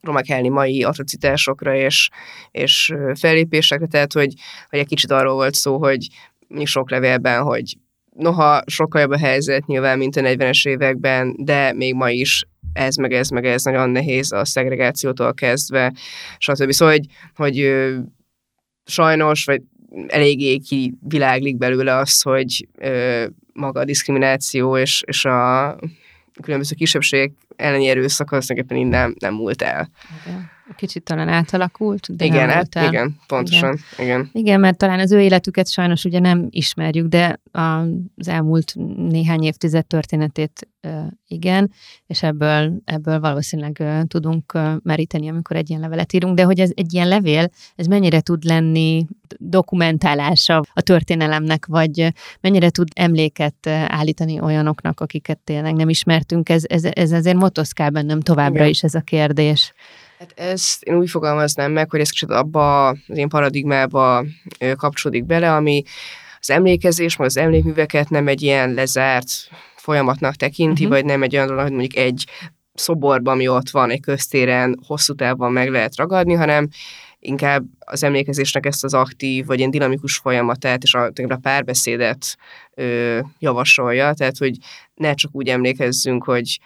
romák 0.00 0.42
mai 0.42 0.82
atrocitásokra 0.82 1.74
és, 1.74 2.08
és 2.50 2.94
fellépésekre, 3.14 3.86
tehát 3.86 4.12
hogy, 4.12 4.34
hogy 4.70 4.78
egy 4.78 4.86
kicsit 4.86 5.10
arról 5.10 5.34
volt 5.34 5.54
szó, 5.54 5.78
hogy 5.78 6.06
sok 6.64 6.90
levélben, 6.90 7.42
hogy 7.42 7.76
noha 8.16 8.62
sokkal 8.66 9.00
jobb 9.00 9.10
a 9.10 9.18
helyzet 9.18 9.66
nyilván, 9.66 9.98
mint 9.98 10.16
a 10.16 10.20
40-es 10.20 10.68
években, 10.68 11.34
de 11.38 11.72
még 11.72 11.94
ma 11.94 12.10
is 12.10 12.44
ez, 12.72 12.96
meg 12.96 13.12
ez, 13.12 13.28
meg 13.28 13.46
ez 13.46 13.62
nagyon 13.62 13.90
nehéz 13.90 14.32
a 14.32 14.44
szegregációtól 14.44 15.34
kezdve, 15.34 15.92
stb. 16.38 16.70
Szóval, 16.70 16.94
hogy, 16.94 17.06
hogy 17.34 17.84
sajnos, 18.84 19.44
vagy 19.44 19.62
eléggé 20.06 20.56
kiviláglik 20.56 21.56
belőle 21.56 21.96
az, 21.96 22.22
hogy 22.22 22.68
ö, 22.78 23.26
maga 23.52 23.80
a 23.80 23.84
diszkrimináció 23.84 24.76
és, 24.76 25.02
és 25.06 25.24
a 25.24 25.76
különböző 26.42 26.74
kisebbségek 26.74 27.32
elleni 27.56 27.88
erőszak 27.88 28.32
az 28.32 28.46
nem, 28.68 28.86
nem, 28.86 29.14
nem 29.18 29.34
múlt 29.34 29.62
el. 29.62 29.90
Okay 30.26 30.42
kicsit 30.76 31.02
talán 31.02 31.28
átalakult. 31.28 32.16
De 32.16 32.24
igen, 32.24 32.48
hát, 32.48 32.74
igen, 32.74 33.16
pontosan. 33.26 33.78
Igen. 33.92 34.06
igen. 34.06 34.30
Igen, 34.32 34.60
mert 34.60 34.78
talán 34.78 35.00
az 35.00 35.12
ő 35.12 35.20
életüket 35.20 35.70
sajnos 35.70 36.04
ugye 36.04 36.18
nem 36.18 36.46
ismerjük, 36.50 37.06
de 37.06 37.40
az 37.52 38.28
elmúlt 38.28 38.74
néhány 38.96 39.42
évtized 39.42 39.86
történetét 39.86 40.68
igen, 41.26 41.72
és 42.06 42.22
ebből, 42.22 42.72
ebből 42.84 43.20
valószínűleg 43.20 43.82
tudunk 44.06 44.58
meríteni, 44.82 45.28
amikor 45.28 45.56
egy 45.56 45.70
ilyen 45.70 45.80
levelet 45.80 46.12
írunk, 46.12 46.36
de 46.36 46.44
hogy 46.44 46.60
ez 46.60 46.70
egy 46.74 46.94
ilyen 46.94 47.08
levél, 47.08 47.48
ez 47.76 47.86
mennyire 47.86 48.20
tud 48.20 48.44
lenni 48.44 49.06
dokumentálása 49.36 50.62
a 50.72 50.80
történelemnek, 50.80 51.66
vagy 51.66 52.12
mennyire 52.40 52.70
tud 52.70 52.88
emléket 52.94 53.66
állítani 53.66 54.40
olyanoknak, 54.40 55.00
akiket 55.00 55.38
tényleg 55.38 55.74
nem 55.74 55.88
ismertünk, 55.88 56.48
ez, 56.48 56.62
ez, 56.66 56.84
ez 56.84 57.12
azért 57.12 57.36
motoszkál 57.36 57.90
bennem 57.90 58.20
továbbra 58.20 58.58
Igen. 58.58 58.68
is 58.68 58.82
ez 58.82 58.94
a 58.94 59.00
kérdés. 59.00 59.72
Hát 60.20 60.32
ezt 60.38 60.82
én 60.82 60.96
úgy 60.96 61.10
fogalmaznám 61.10 61.72
meg, 61.72 61.90
hogy 61.90 62.00
ez 62.00 62.10
kicsit 62.10 62.30
abba 62.30 62.88
az 62.88 62.96
én 63.14 63.28
paradigmába 63.28 64.24
kapcsolódik 64.76 65.24
bele, 65.24 65.54
ami 65.54 65.82
az 66.40 66.50
emlékezés, 66.50 67.16
meg 67.16 67.26
az 67.26 67.36
emlékműveket 67.36 68.08
nem 68.08 68.28
egy 68.28 68.42
ilyen 68.42 68.74
lezárt 68.74 69.30
folyamatnak 69.76 70.34
tekinti, 70.34 70.84
uh-huh. 70.84 70.96
vagy 70.96 71.04
nem 71.04 71.22
egy 71.22 71.34
olyan 71.34 71.46
dolog, 71.46 71.62
hogy 71.62 71.72
mondjuk 71.72 71.96
egy 71.96 72.26
szoborban, 72.74 73.34
ami 73.34 73.48
ott 73.48 73.70
van 73.70 73.90
egy 73.90 74.00
köztéren, 74.00 74.78
hosszú 74.86 75.14
távon 75.14 75.52
meg 75.52 75.68
lehet 75.68 75.96
ragadni, 75.96 76.34
hanem 76.34 76.68
inkább 77.18 77.64
az 77.78 78.02
emlékezésnek 78.02 78.66
ezt 78.66 78.84
az 78.84 78.94
aktív, 78.94 79.46
vagy 79.46 79.58
ilyen 79.58 79.70
dinamikus 79.70 80.16
folyamatát 80.16 80.82
és 80.82 80.94
a, 80.94 81.10
a 81.28 81.38
párbeszédet 81.42 82.36
ö, 82.74 83.18
javasolja, 83.38 84.12
tehát 84.12 84.36
hogy 84.36 84.56
ne 84.94 85.14
csak 85.14 85.30
úgy 85.34 85.48
emlékezzünk, 85.48 86.24
hogy 86.24 86.60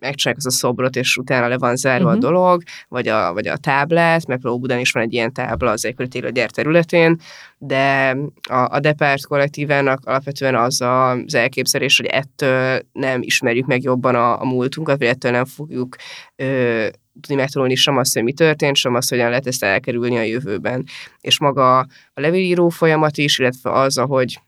megcsinálják 0.00 0.44
az 0.46 0.54
a 0.54 0.56
szobrot, 0.56 0.96
és 0.96 1.16
utána 1.16 1.48
le 1.48 1.58
van 1.58 1.76
zárva 1.76 2.04
uh-huh. 2.04 2.12
a 2.12 2.26
mhm. 2.26 2.34
dolog, 2.34 2.62
vagy 2.88 3.08
a, 3.08 3.32
vagy 3.32 3.46
a 3.46 3.56
táblát, 3.56 4.26
mert 4.26 4.40
például 4.40 4.60
Budán 4.60 4.78
is 4.78 4.92
van 4.92 5.02
egy 5.02 5.12
ilyen 5.12 5.32
tábla 5.32 5.70
az 5.70 5.84
egykori 5.84 6.08
télőgyár 6.08 6.50
területén, 6.50 7.20
de 7.58 8.16
a, 8.48 8.74
a 8.74 8.80
Depárt 8.80 9.26
kollektívának 9.26 10.00
alapvetően 10.04 10.54
az 10.54 10.80
az 10.80 11.34
elképzelés, 11.34 11.96
hogy 11.96 12.06
ettől 12.06 12.80
nem 12.92 13.22
ismerjük 13.22 13.66
meg 13.66 13.82
jobban 13.82 14.14
a, 14.14 14.40
a 14.40 14.44
múltunkat, 14.44 14.98
vagy 14.98 15.06
ettől 15.06 15.32
nem 15.32 15.44
fogjuk 15.44 15.96
ö, 16.36 16.86
tudni 17.20 17.34
megtanulni 17.34 17.74
sem 17.74 17.96
azt, 17.96 18.14
hogy 18.14 18.22
mi 18.22 18.32
történt, 18.32 18.76
sem 18.76 18.94
azt, 18.94 19.08
hogyan 19.08 19.28
lehet 19.28 19.46
ezt 19.46 19.64
elkerülni 19.64 20.16
a 20.16 20.22
jövőben. 20.22 20.84
És 21.20 21.38
maga 21.38 21.78
a 21.78 21.86
levélíró 22.14 22.68
folyamat 22.68 23.16
is, 23.16 23.38
illetve 23.38 23.70
az, 23.70 23.98
ahogy 23.98 24.40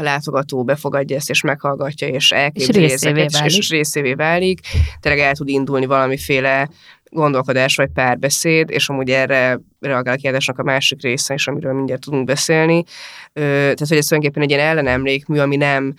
a 0.00 0.02
látogató 0.02 0.64
befogadja 0.64 1.16
ezt, 1.16 1.30
és 1.30 1.40
meghallgatja, 1.40 2.08
és 2.08 2.30
elképzeli 2.30 2.84
és 2.84 2.92
ezeket, 2.92 3.32
válik. 3.32 3.56
és 3.56 3.70
részévé 3.70 4.14
válik. 4.14 4.60
Tényleg 5.00 5.20
el 5.20 5.34
tud 5.34 5.48
indulni 5.48 5.86
valamiféle 5.86 6.68
gondolkodás 7.10 7.76
vagy 7.76 7.88
párbeszéd, 7.94 8.70
és 8.70 8.88
amúgy 8.88 9.10
erre 9.10 9.60
reagál 9.80 10.14
a 10.14 10.16
kérdésnek 10.16 10.58
a 10.58 10.62
másik 10.62 11.02
része 11.02 11.34
is, 11.34 11.46
amiről 11.46 11.72
mindjárt 11.72 12.00
tudunk 12.00 12.24
beszélni. 12.24 12.84
Tehát, 13.32 13.88
hogy 13.88 13.96
ez 13.96 14.06
tulajdonképpen 14.06 14.42
egy 14.42 14.50
ilyen 14.50 14.66
ellenemlékmű, 14.66 15.38
ami 15.38 15.56
nem 15.56 15.94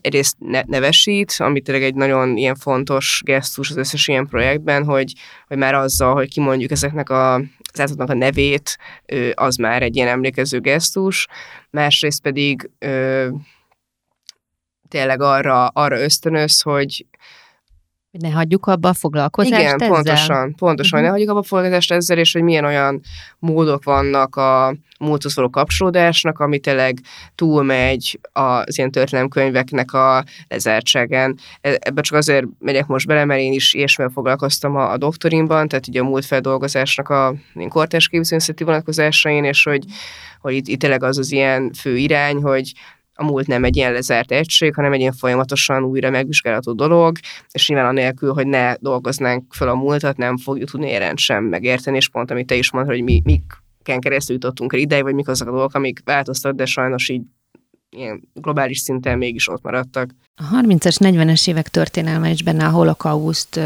egyrészt 0.00 0.36
ne, 0.38 0.62
nevesít, 0.66 1.34
ami 1.38 1.60
tényleg 1.60 1.84
egy 1.84 1.94
nagyon 1.94 2.36
ilyen 2.36 2.54
fontos 2.54 3.22
gesztus 3.24 3.70
az 3.70 3.76
összes 3.76 4.08
ilyen 4.08 4.26
projektben, 4.26 4.84
hogy, 4.84 5.12
hogy 5.48 5.56
már 5.56 5.74
azzal, 5.74 6.14
hogy 6.14 6.28
kimondjuk 6.28 6.70
ezeknek 6.70 7.10
a, 7.10 7.42
állatoknak 7.80 8.10
a 8.10 8.14
nevét, 8.14 8.78
az 9.34 9.56
már 9.56 9.82
egy 9.82 9.96
ilyen 9.96 10.08
emlékező 10.08 10.60
gesztus. 10.60 11.26
Másrészt 11.70 12.22
pedig 12.22 12.70
tényleg 14.88 15.20
arra, 15.20 15.66
arra 15.66 16.00
ösztönöz, 16.00 16.60
hogy 16.60 17.06
Hogy 18.18 18.28
ne 18.28 18.34
hagyjuk 18.34 18.66
abba 18.66 18.88
a 18.88 18.94
foglalkozást 18.94 19.60
Igen, 19.60 19.74
ezzel? 19.74 19.88
pontosan, 19.88 20.54
pontosan, 20.54 20.98
uh-huh. 20.98 21.06
ne 21.06 21.08
hagyjuk 21.08 21.30
abba 21.30 21.38
a 21.38 21.42
foglalkozást 21.42 21.92
ezzel, 21.92 22.18
és 22.18 22.32
hogy 22.32 22.42
milyen 22.42 22.64
olyan 22.64 23.00
módok 23.38 23.84
vannak 23.84 24.36
a 24.36 24.74
múlthoz 24.98 25.34
való 25.34 25.50
kapcsolódásnak, 25.50 26.38
ami 26.38 26.58
tényleg 26.58 27.00
túlmegy 27.34 28.20
az 28.32 28.78
ilyen 28.78 28.90
történelemkönyveknek 28.90 29.92
a 29.92 30.24
lezártságen. 30.48 31.38
E, 31.60 31.76
ebbe 31.80 32.00
csak 32.00 32.16
azért 32.16 32.46
megyek 32.58 32.86
most 32.86 33.06
bele, 33.06 33.24
mert 33.24 33.40
én 33.40 33.52
is 33.52 33.74
ilyesmivel 33.74 34.12
foglalkoztam 34.12 34.76
a, 34.76 34.90
a 34.90 34.96
doktorimban, 34.96 35.68
tehát 35.68 35.88
ugye 35.88 36.00
a 36.00 36.04
múlt 36.04 36.24
feldolgozásnak 36.24 37.08
a 37.08 37.34
kortárs 37.68 38.08
képzőnszeti 38.08 38.64
vonatkozásain, 38.64 39.44
és 39.44 39.64
hogy, 39.64 39.84
hogy 40.40 40.54
itt, 40.54 40.66
itt 40.68 40.80
tényleg 40.80 41.02
az 41.02 41.18
az 41.18 41.32
ilyen 41.32 41.72
fő 41.72 41.96
irány, 41.96 42.42
hogy 42.42 42.72
a 43.20 43.24
múlt 43.24 43.46
nem 43.46 43.64
egy 43.64 43.76
ilyen 43.76 43.92
lezárt 43.92 44.32
egység, 44.32 44.74
hanem 44.74 44.92
egy 44.92 45.00
ilyen 45.00 45.12
folyamatosan 45.12 45.84
újra 45.84 46.10
megvizsgálható 46.10 46.72
dolog, 46.72 47.16
és 47.50 47.68
nyilván 47.68 47.88
anélkül, 47.88 48.32
hogy 48.32 48.46
ne 48.46 48.74
dolgoznánk 48.76 49.54
fel 49.54 49.68
a 49.68 49.74
múltat, 49.74 50.16
nem 50.16 50.36
fogjuk 50.36 50.70
tudni 50.70 50.88
érend 50.88 51.18
sem 51.18 51.44
megérteni, 51.44 51.96
és 51.96 52.08
pont 52.08 52.30
amit 52.30 52.46
te 52.46 52.54
is 52.54 52.70
mondtad, 52.70 52.94
hogy 52.94 53.04
mi, 53.04 53.22
miken 53.24 54.00
keresztül 54.00 54.34
jutottunk 54.34 54.72
el 54.72 54.78
ideig, 54.78 55.02
vagy 55.02 55.14
mik 55.14 55.28
azok 55.28 55.48
a 55.48 55.50
dolgok, 55.50 55.74
amik 55.74 56.00
változtak, 56.04 56.54
de 56.54 56.64
sajnos 56.64 57.08
így 57.08 57.22
ilyen 57.90 58.28
globális 58.34 58.78
szinten 58.78 59.18
mégis 59.18 59.48
ott 59.48 59.62
maradtak. 59.62 60.10
A 60.36 60.60
30-as, 60.62 60.96
40-es 60.98 61.48
évek 61.48 61.68
történelme 61.68 62.30
is 62.30 62.42
benne 62.42 62.66
a 62.66 62.70
holokauszt 62.70 63.60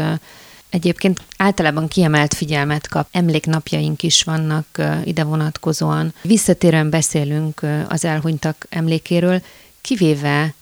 Egyébként 0.73 1.21
általában 1.37 1.87
kiemelt 1.87 2.33
figyelmet 2.33 2.87
kap, 2.87 3.07
emléknapjaink 3.11 4.03
is 4.03 4.23
vannak 4.23 4.81
ide 5.03 5.23
vonatkozóan. 5.23 6.13
Visszatérően 6.21 6.89
beszélünk 6.89 7.61
az 7.87 8.05
elhunytak 8.05 8.65
emlékéről, 8.69 9.41
kivéve 9.81 10.53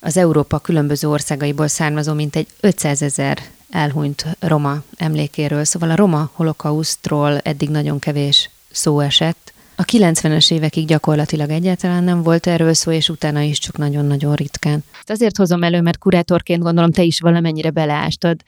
az 0.00 0.16
Európa 0.16 0.58
különböző 0.58 1.08
országaiból 1.08 1.68
származó 1.68 2.12
mintegy 2.12 2.46
500 2.60 3.02
ezer 3.02 3.38
elhunyt 3.70 4.26
roma 4.38 4.82
emlékéről. 4.96 5.64
Szóval 5.64 5.90
a 5.90 5.96
roma 5.96 6.30
holokausztról 6.32 7.38
eddig 7.38 7.68
nagyon 7.68 7.98
kevés 7.98 8.50
szó 8.70 9.00
esett. 9.00 9.52
A 9.76 9.82
90-es 9.82 10.52
évekig 10.52 10.86
gyakorlatilag 10.86 11.50
egyáltalán 11.50 12.04
nem 12.04 12.22
volt 12.22 12.46
erről 12.46 12.72
szó, 12.72 12.90
és 12.90 13.08
utána 13.08 13.40
is 13.40 13.58
csak 13.58 13.76
nagyon-nagyon 13.76 14.34
ritkán. 14.34 14.84
Azért 15.04 15.36
hozom 15.36 15.62
elő, 15.62 15.80
mert 15.80 15.98
kurátorként 15.98 16.62
gondolom 16.62 16.90
te 16.90 17.02
is 17.02 17.20
valamennyire 17.20 17.70
beleástad 17.70 18.40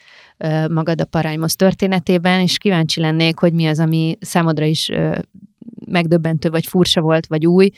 magad 0.69 1.01
a 1.01 1.05
Paraimos 1.05 1.55
történetében, 1.55 2.41
és 2.41 2.59
kíváncsi 2.59 3.01
lennék, 3.01 3.39
hogy 3.39 3.53
mi 3.53 3.67
az, 3.67 3.79
ami 3.79 4.19
számodra 4.21 4.65
is 4.65 4.91
megdöbbentő, 5.87 6.51
vagy 6.51 6.67
furcsa 6.67 7.01
volt, 7.01 7.27
vagy 7.27 7.47
új. 7.47 7.71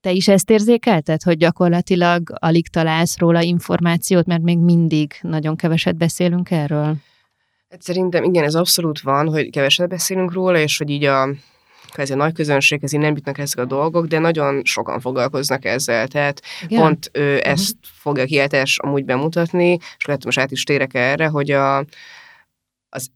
Te 0.00 0.10
is 0.10 0.28
ezt 0.28 0.50
érzékelted, 0.50 1.22
hogy 1.22 1.36
gyakorlatilag 1.36 2.22
alig 2.34 2.68
találsz 2.68 3.18
róla 3.18 3.42
információt, 3.42 4.26
mert 4.26 4.42
még 4.42 4.58
mindig 4.58 5.12
nagyon 5.22 5.56
keveset 5.56 5.96
beszélünk 5.96 6.50
erről? 6.50 6.96
Hát 7.70 7.82
szerintem 7.82 8.24
igen, 8.24 8.44
ez 8.44 8.54
abszolút 8.54 9.00
van, 9.00 9.28
hogy 9.28 9.50
keveset 9.50 9.88
beszélünk 9.88 10.32
róla, 10.32 10.58
és 10.58 10.78
hogy 10.78 10.90
így 10.90 11.04
a 11.04 11.28
ez 11.98 12.10
a 12.10 12.16
nagy 12.16 12.32
közönséghez 12.32 12.92
így 12.92 13.00
nem 13.00 13.14
jutnak 13.14 13.38
ezek 13.38 13.58
a 13.58 13.64
dolgok, 13.64 14.06
de 14.06 14.18
nagyon 14.18 14.64
sokan 14.64 15.00
foglalkoznak 15.00 15.64
ezzel. 15.64 16.08
Tehát 16.08 16.42
Igen. 16.62 16.80
pont 16.80 17.10
ő 17.12 17.34
uh-huh. 17.36 17.52
ezt 17.52 17.76
fogja 17.82 18.24
kiáltás 18.24 18.78
amúgy 18.78 19.04
bemutatni, 19.04 19.78
és 19.96 20.04
lehet, 20.04 20.24
most 20.24 20.38
át 20.38 20.50
is 20.50 20.64
térek 20.64 20.94
erre, 20.94 21.26
hogy 21.26 21.50
a, 21.50 21.78
az, 22.88 23.10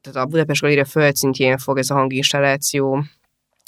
tehát 0.00 0.18
a 0.18 0.26
Budapest 0.26 0.60
Galéria 0.60 0.84
földszintjén 0.84 1.58
fog 1.58 1.78
ez 1.78 1.90
a 1.90 1.94
hanginstalláció 1.94 3.04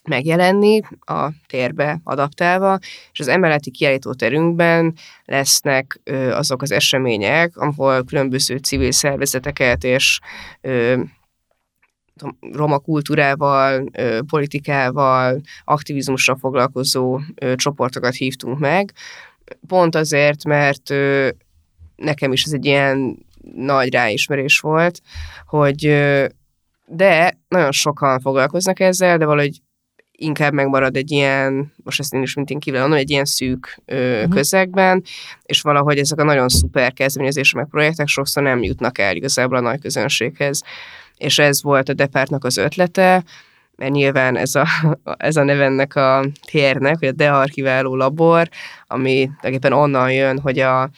megjelenni 0.05 0.81
a 1.01 1.29
térbe 1.47 2.01
adaptálva, 2.05 2.79
és 3.13 3.21
az 3.21 3.29
emeleti 3.29 3.71
kiállító 3.71 4.13
terünkben 4.13 4.95
lesznek 5.25 6.01
ö, 6.05 6.33
azok 6.33 6.63
az 6.63 6.71
események, 6.71 7.57
ahol 7.57 8.05
különböző 8.05 8.57
civil 8.57 8.93
szervezeteket 8.93 9.85
és 9.85 10.19
ö, 10.61 11.01
roma 12.53 12.79
kultúrával, 12.79 13.85
politikával, 14.27 15.41
aktivizmussal 15.65 16.37
foglalkozó 16.37 17.21
csoportokat 17.55 18.15
hívtunk 18.15 18.59
meg, 18.59 18.93
pont 19.67 19.95
azért, 19.95 20.45
mert 20.45 20.95
nekem 21.97 22.33
is 22.33 22.45
ez 22.45 22.53
egy 22.53 22.65
ilyen 22.65 23.27
nagy 23.55 23.93
ráismerés 23.93 24.61
volt, 24.61 25.01
hogy 25.47 25.81
de 26.87 27.39
nagyon 27.49 27.73
sokan 27.73 28.21
foglalkoznak 28.21 28.81
ezzel, 28.81 29.19
de 29.19 29.25
valahogy 29.25 29.61
inkább 30.23 30.53
megmarad 30.53 30.97
egy 30.97 31.11
ilyen, 31.11 31.73
most 31.85 32.01
ezt 32.01 32.15
én 32.15 32.23
is 32.23 32.35
mint 32.35 32.51
én 32.51 32.59
kívül 32.59 32.95
egy 32.95 33.11
ilyen 33.11 33.25
szűk 33.25 33.79
ö, 33.85 34.17
uh-huh. 34.17 34.35
közegben, 34.35 35.03
és 35.43 35.61
valahogy 35.61 35.99
ezek 35.99 36.19
a 36.19 36.25
nagyon 36.25 36.49
szuper 36.49 36.93
kezdeményezések 36.93 37.55
meg 37.55 37.69
projektek 37.71 38.07
sokszor 38.07 38.43
nem 38.43 38.63
jutnak 38.63 38.99
el 38.99 39.17
igazából 39.17 39.57
a 39.57 39.61
nagy 39.61 39.81
közönséghez 39.81 40.63
és 41.17 41.39
ez 41.39 41.63
volt 41.63 41.89
a 41.89 41.93
Depártnak 41.93 42.45
az 42.45 42.57
ötlete, 42.57 43.25
mert 43.77 43.93
nyilván 43.93 44.37
ez 44.37 44.55
a, 44.55 44.67
ez 45.17 45.37
a 45.37 45.43
nevennek 45.43 45.97
a 45.97 46.25
térnek, 46.51 46.99
hogy 46.99 47.09
a 47.09 47.13
dearchiváló 47.13 47.97
labor, 47.97 48.49
ami 48.87 49.25
tulajdonképpen 49.25 49.73
onnan 49.73 50.13
jön, 50.13 50.41
hogy 50.41 50.59
a, 50.59 50.91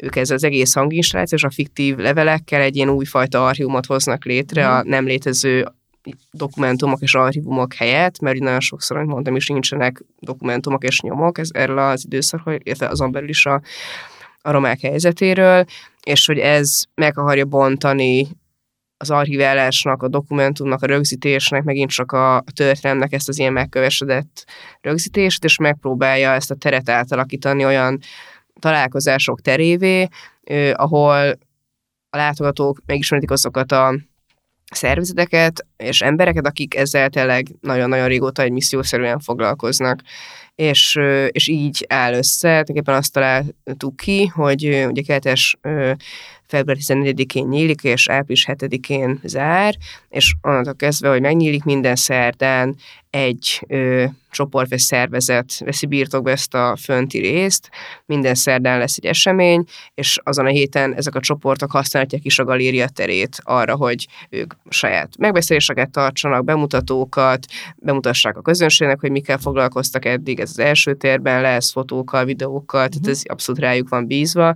ők 0.00 0.16
ez 0.16 0.30
az 0.30 0.44
egész 0.44 0.74
hanginstalláció 0.74 1.36
és 1.36 1.44
a 1.44 1.50
fiktív 1.50 1.96
levelekkel 1.96 2.60
egy 2.60 2.76
ilyen 2.76 2.88
újfajta 2.88 3.46
archívumot 3.46 3.86
hoznak 3.86 4.24
létre 4.24 4.66
mm. 4.66 4.70
a 4.70 4.82
nem 4.82 5.06
létező 5.06 5.66
dokumentumok 6.30 7.00
és 7.00 7.14
archívumok 7.14 7.74
helyett, 7.74 8.20
mert 8.20 8.38
nagyon 8.38 8.60
sokszor, 8.60 8.96
amit 8.96 9.08
mondtam 9.08 9.36
is, 9.36 9.46
nincsenek 9.46 10.04
dokumentumok 10.20 10.84
és 10.84 11.00
nyomok 11.00 11.38
ez 11.38 11.48
erről 11.52 11.78
az 11.78 12.04
időszakról, 12.04 12.58
illetve 12.62 12.86
azon 12.88 13.12
belül 13.12 13.28
is 13.28 13.46
a, 13.46 13.60
a 14.42 14.50
romák 14.50 14.80
helyzetéről, 14.80 15.64
és 16.02 16.26
hogy 16.26 16.38
ez 16.38 16.82
meg 16.94 17.18
akarja 17.18 17.44
bontani 17.44 18.28
az 19.00 19.10
archiválásnak, 19.10 20.02
a 20.02 20.08
dokumentumnak, 20.08 20.82
a 20.82 20.86
rögzítésnek, 20.86 21.62
megint 21.62 21.90
csak 21.90 22.12
a, 22.12 22.44
történelemnek 22.54 23.12
ezt 23.12 23.28
az 23.28 23.38
ilyen 23.38 23.52
megkövesedett 23.52 24.44
rögzítést, 24.80 25.44
és 25.44 25.56
megpróbálja 25.56 26.32
ezt 26.32 26.50
a 26.50 26.54
teret 26.54 26.88
átalakítani 26.88 27.64
olyan 27.64 27.98
találkozások 28.60 29.40
terévé, 29.40 30.08
ahol 30.72 31.38
a 32.10 32.16
látogatók 32.16 32.82
megismerik 32.86 33.30
azokat 33.30 33.72
a 33.72 33.94
szervezeteket 34.70 35.66
és 35.76 36.00
embereket, 36.00 36.46
akik 36.46 36.76
ezzel 36.76 37.10
tényleg 37.10 37.46
nagyon-nagyon 37.60 38.08
régóta 38.08 38.42
egy 38.42 38.52
missziószerűen 38.52 39.18
foglalkoznak. 39.18 40.00
És, 40.54 40.98
és 41.28 41.48
így 41.48 41.86
áll 41.88 42.14
össze, 42.14 42.48
tulajdonképpen 42.48 42.94
azt 42.94 43.12
találtuk 43.12 43.96
ki, 43.96 44.26
hogy 44.26 44.86
ugye 44.86 45.02
kettes 45.02 45.56
február 46.48 46.76
14-én 46.80 47.46
nyílik, 47.46 47.82
és 47.82 48.08
április 48.08 48.46
7-én 48.48 49.20
zár, 49.22 49.74
és 50.08 50.34
onnantól 50.42 50.74
kezdve, 50.74 51.08
hogy 51.08 51.20
megnyílik 51.20 51.64
minden 51.64 51.96
szerdán, 51.96 52.76
egy 53.10 53.64
ö, 53.68 54.04
csoport 54.30 54.68
vagy 54.68 54.78
szervezet 54.78 55.58
veszi 55.58 55.86
birtokba 55.86 56.30
ezt 56.30 56.54
a 56.54 56.76
fönti 56.80 57.18
részt, 57.18 57.70
minden 58.06 58.34
szerdán 58.34 58.78
lesz 58.78 58.96
egy 58.96 59.06
esemény, 59.06 59.64
és 59.94 60.18
azon 60.22 60.46
a 60.46 60.48
héten 60.48 60.94
ezek 60.94 61.14
a 61.14 61.20
csoportok 61.20 61.70
használják 61.70 62.24
is 62.24 62.38
a 62.38 62.44
galéria 62.44 62.88
terét 62.88 63.36
arra, 63.42 63.76
hogy 63.76 64.06
ők 64.30 64.54
saját 64.68 65.16
megbeszéléseket 65.18 65.90
tartsanak, 65.90 66.44
bemutatókat, 66.44 67.46
bemutassák 67.76 68.36
a 68.36 68.42
közönségnek, 68.42 69.00
hogy 69.00 69.10
mikkel 69.10 69.38
foglalkoztak 69.38 70.04
eddig, 70.04 70.40
ez 70.40 70.50
az 70.50 70.58
első 70.58 70.94
térben 70.94 71.40
lesz 71.40 71.72
fotókkal, 71.72 72.24
videókkal, 72.24 72.88
tehát 72.88 73.00
mhm. 73.00 73.10
ez 73.10 73.22
abszolút 73.24 73.60
rájuk 73.60 73.88
van 73.88 74.06
bízva, 74.06 74.54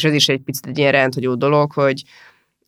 és 0.00 0.06
ez 0.06 0.14
is 0.14 0.28
egy 0.28 0.40
picit 0.40 0.66
egy 0.66 0.78
ilyen 0.78 0.92
rendhagyó 0.92 1.34
dolog, 1.34 1.72
hogy 1.72 2.02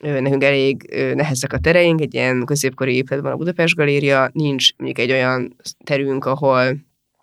nekünk 0.03 0.45
elég 0.45 0.95
nehezek 1.14 1.53
a 1.53 1.59
tereink, 1.59 2.01
egy 2.01 2.14
ilyen 2.14 2.45
középkori 2.45 2.95
épületben 2.95 3.33
a 3.33 3.37
Budapest 3.37 3.75
Galéria, 3.75 4.31
nincs 4.33 4.77
mondjuk 4.77 4.99
egy 4.99 5.11
olyan 5.11 5.57
terünk, 5.85 6.25
ahol 6.25 6.77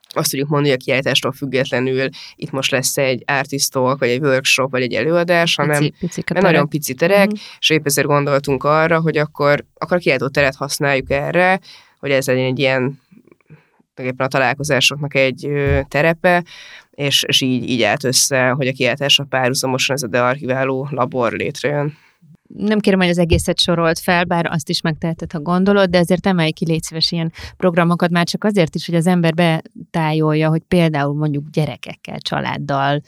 azt 0.10 0.30
tudjuk 0.30 0.50
mondani, 0.50 0.72
hogy 0.72 0.80
a 0.82 0.84
kiállítástól 0.86 1.32
függetlenül 1.32 2.10
itt 2.36 2.52
most 2.52 2.72
lesz 2.72 2.98
egy 2.98 3.24
artist 3.26 3.72
talk, 3.72 4.00
vagy 4.00 4.10
egy 4.10 4.22
workshop, 4.22 4.72
vagy 4.72 4.82
egy 4.82 4.94
előadás, 4.94 5.56
hanem 5.56 5.80
pici, 5.80 5.94
pici 6.00 6.24
mert 6.34 6.46
nagyon 6.46 6.68
pici 6.68 6.94
terek, 6.94 7.28
mm-hmm. 7.28 7.42
és 7.60 7.70
épp 7.70 7.86
ezért 7.86 8.08
gondoltunk 8.08 8.64
arra, 8.64 9.02
hogy 9.02 9.18
akkor, 9.18 9.66
akkor 9.74 9.98
a 9.98 10.00
kiállító 10.00 10.28
teret 10.28 10.56
használjuk 10.56 11.10
erre, 11.12 11.60
hogy 12.00 12.12
ez 12.12 12.28
legyen 12.28 12.46
egy 12.46 12.60
ilyen 12.60 13.02
a 14.18 14.28
találkozásoknak 14.28 15.16
egy 15.16 15.50
terepe, 15.88 16.44
és, 16.92 17.24
és 17.28 17.42
így, 17.42 17.70
így 17.70 17.82
állt 17.82 18.04
össze, 18.04 18.50
hogy 18.50 18.68
a 18.68 18.72
kiáltásra 18.72 19.24
párhuzamosan 19.24 19.96
ez 19.96 20.04
a 20.04 20.08
dearchiváló 20.08 20.88
labor 20.92 21.32
létrejön. 21.32 21.98
Nem 22.58 22.80
kérem, 22.80 23.00
hogy 23.00 23.10
az 23.10 23.18
egészet 23.18 23.60
sorolt 23.60 24.00
fel, 24.00 24.24
bár 24.24 24.46
azt 24.46 24.70
is 24.70 24.82
megteheted, 24.82 25.32
ha 25.32 25.40
gondolod, 25.40 25.90
de 25.90 25.98
ezért 25.98 26.28
emelj 26.28 26.52
ki 26.52 26.66
légy 26.66 26.84
szíves 26.84 27.12
ilyen 27.12 27.32
programokat, 27.58 28.10
már 28.10 28.26
csak 28.26 28.44
azért 28.44 28.76
is, 28.76 28.86
hogy 28.86 28.96
az 28.96 29.08
ember 29.08 29.34
betájolja, 29.34 30.50
hogy 30.50 30.62
például 30.68 31.14
mondjuk 31.14 31.50
gyerekekkel, 31.50 32.18
családdal, 32.20 33.02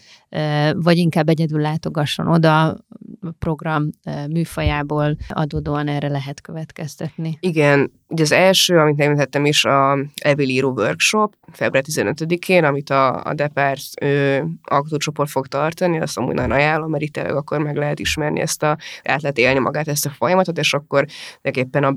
vagy 0.73 0.97
inkább 0.97 1.29
egyedül 1.29 1.61
látogasson 1.61 2.27
oda, 2.27 2.77
program 3.39 3.89
műfajából 4.29 5.15
adódóan 5.27 5.87
erre 5.87 6.07
lehet 6.07 6.41
következtetni. 6.41 7.37
Igen, 7.39 7.91
Ugye 8.11 8.23
az 8.23 8.31
első, 8.31 8.77
amit 8.77 8.99
említettem 8.99 9.45
is, 9.45 9.65
a 9.65 9.97
Evilíró 10.15 10.71
Workshop, 10.71 11.35
február 11.51 11.83
15-én, 11.87 12.63
amit 12.63 12.89
a, 12.89 13.23
a 13.23 13.33
Depart 13.33 13.81
alkotócsoport 14.63 15.29
fog 15.29 15.47
tartani, 15.47 15.99
azt 15.99 16.17
amúgy 16.17 16.33
nagyon 16.33 16.51
ajánlom, 16.51 16.89
mert 16.89 17.03
itt 17.03 17.17
akkor 17.17 17.59
meg 17.59 17.75
lehet 17.75 17.99
ismerni 17.99 18.39
ezt 18.39 18.63
a, 18.63 18.77
át 19.03 19.21
lehet 19.21 19.37
élni 19.37 19.59
magát 19.59 19.87
ezt 19.87 20.05
a 20.05 20.09
folyamatot, 20.09 20.57
és 20.57 20.73
akkor 20.73 21.05
neképpen 21.41 21.83
a, 21.83 21.95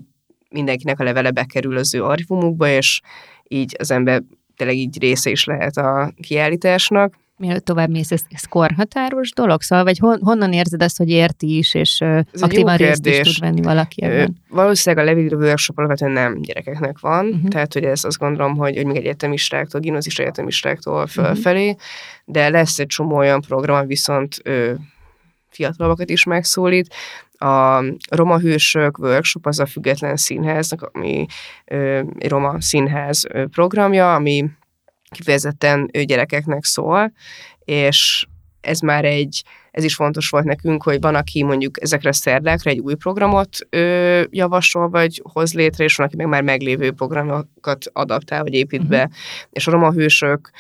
mindenkinek 0.50 1.00
a 1.00 1.04
levele 1.04 1.30
bekerül 1.30 1.76
az 1.76 1.94
ő 1.94 2.04
archívumukba, 2.04 2.68
és 2.68 3.00
így 3.48 3.76
az 3.78 3.90
ember 3.90 4.22
tényleg 4.56 4.76
így 4.76 5.00
része 5.00 5.30
is 5.30 5.44
lehet 5.44 5.76
a 5.76 6.12
kiállításnak 6.22 7.14
mielőtt 7.36 7.64
tovább 7.64 7.90
mész, 7.90 8.10
ez, 8.10 8.22
ez 8.30 8.44
korhatáros 8.44 9.32
dolog? 9.32 9.62
Szóval, 9.62 9.84
vagy 9.84 9.98
hon, 9.98 10.18
honnan 10.20 10.52
érzed 10.52 10.82
azt, 10.82 10.96
hogy 10.96 11.08
érti 11.08 11.56
is, 11.56 11.74
és 11.74 12.00
ez 12.00 12.42
aktívan 12.42 12.76
részt 12.76 13.06
is 13.06 13.18
tud 13.18 13.38
venni 13.38 13.62
valaki 13.62 14.02
ebben? 14.02 14.36
Valószínűleg 14.48 15.06
a 15.06 15.08
Levi 15.08 15.34
workshop 15.34 15.78
alapvetően 15.78 16.10
nem 16.10 16.42
gyerekeknek 16.42 16.98
van, 16.98 17.26
uh-huh. 17.26 17.48
tehát 17.48 17.72
hogy 17.72 17.84
ez 17.84 18.04
azt 18.04 18.18
gondolom, 18.18 18.56
hogy, 18.56 18.76
hogy 18.76 18.86
még 18.86 18.96
egyetemistáktól, 18.96 19.80
gimnazis 19.80 20.18
egyetemistáktól 20.18 21.00
mhm. 21.00 21.08
fölfelé, 21.08 21.68
uh-huh. 21.68 21.80
de 22.24 22.48
lesz 22.48 22.78
egy 22.78 22.86
csomó 22.86 23.16
olyan 23.16 23.40
program, 23.40 23.86
viszont 23.86 24.36
ö, 24.42 24.72
fiatalabbakat 25.48 26.10
is 26.10 26.24
megszólít. 26.24 26.94
A 27.38 27.84
Roma 28.10 28.38
Hősök 28.38 28.98
Workshop 28.98 29.46
az 29.46 29.58
a 29.58 29.66
független 29.66 30.16
színháznak, 30.16 30.90
ami 30.92 31.26
ö, 31.64 32.00
Roma 32.28 32.60
Színház 32.60 33.26
programja, 33.50 34.14
ami 34.14 34.44
kifejezetten 35.10 35.88
ő 35.92 36.02
gyerekeknek 36.02 36.64
szól, 36.64 37.12
és 37.64 38.26
ez 38.60 38.80
már 38.80 39.04
egy, 39.04 39.44
ez 39.70 39.84
is 39.84 39.94
fontos 39.94 40.28
volt 40.28 40.44
nekünk, 40.44 40.82
hogy 40.82 41.00
van, 41.00 41.14
aki 41.14 41.42
mondjuk 41.42 41.82
ezekre 41.82 42.08
a 42.08 42.12
szerdákra 42.12 42.70
egy 42.70 42.78
új 42.78 42.94
programot 42.94 43.56
ö, 43.70 44.22
javasol, 44.30 44.88
vagy 44.88 45.22
hoz 45.32 45.54
létre, 45.54 45.84
és 45.84 45.96
van, 45.96 46.06
aki 46.06 46.16
meg 46.16 46.26
már 46.26 46.42
meglévő 46.42 46.92
programokat 46.92 47.84
adaptál, 47.92 48.42
vagy 48.42 48.54
épít 48.54 48.80
uh-huh. 48.80 48.96
be. 48.96 49.10
És 49.50 49.66
a 49.66 49.70
Roma 49.70 49.92
Hősök 49.92 50.50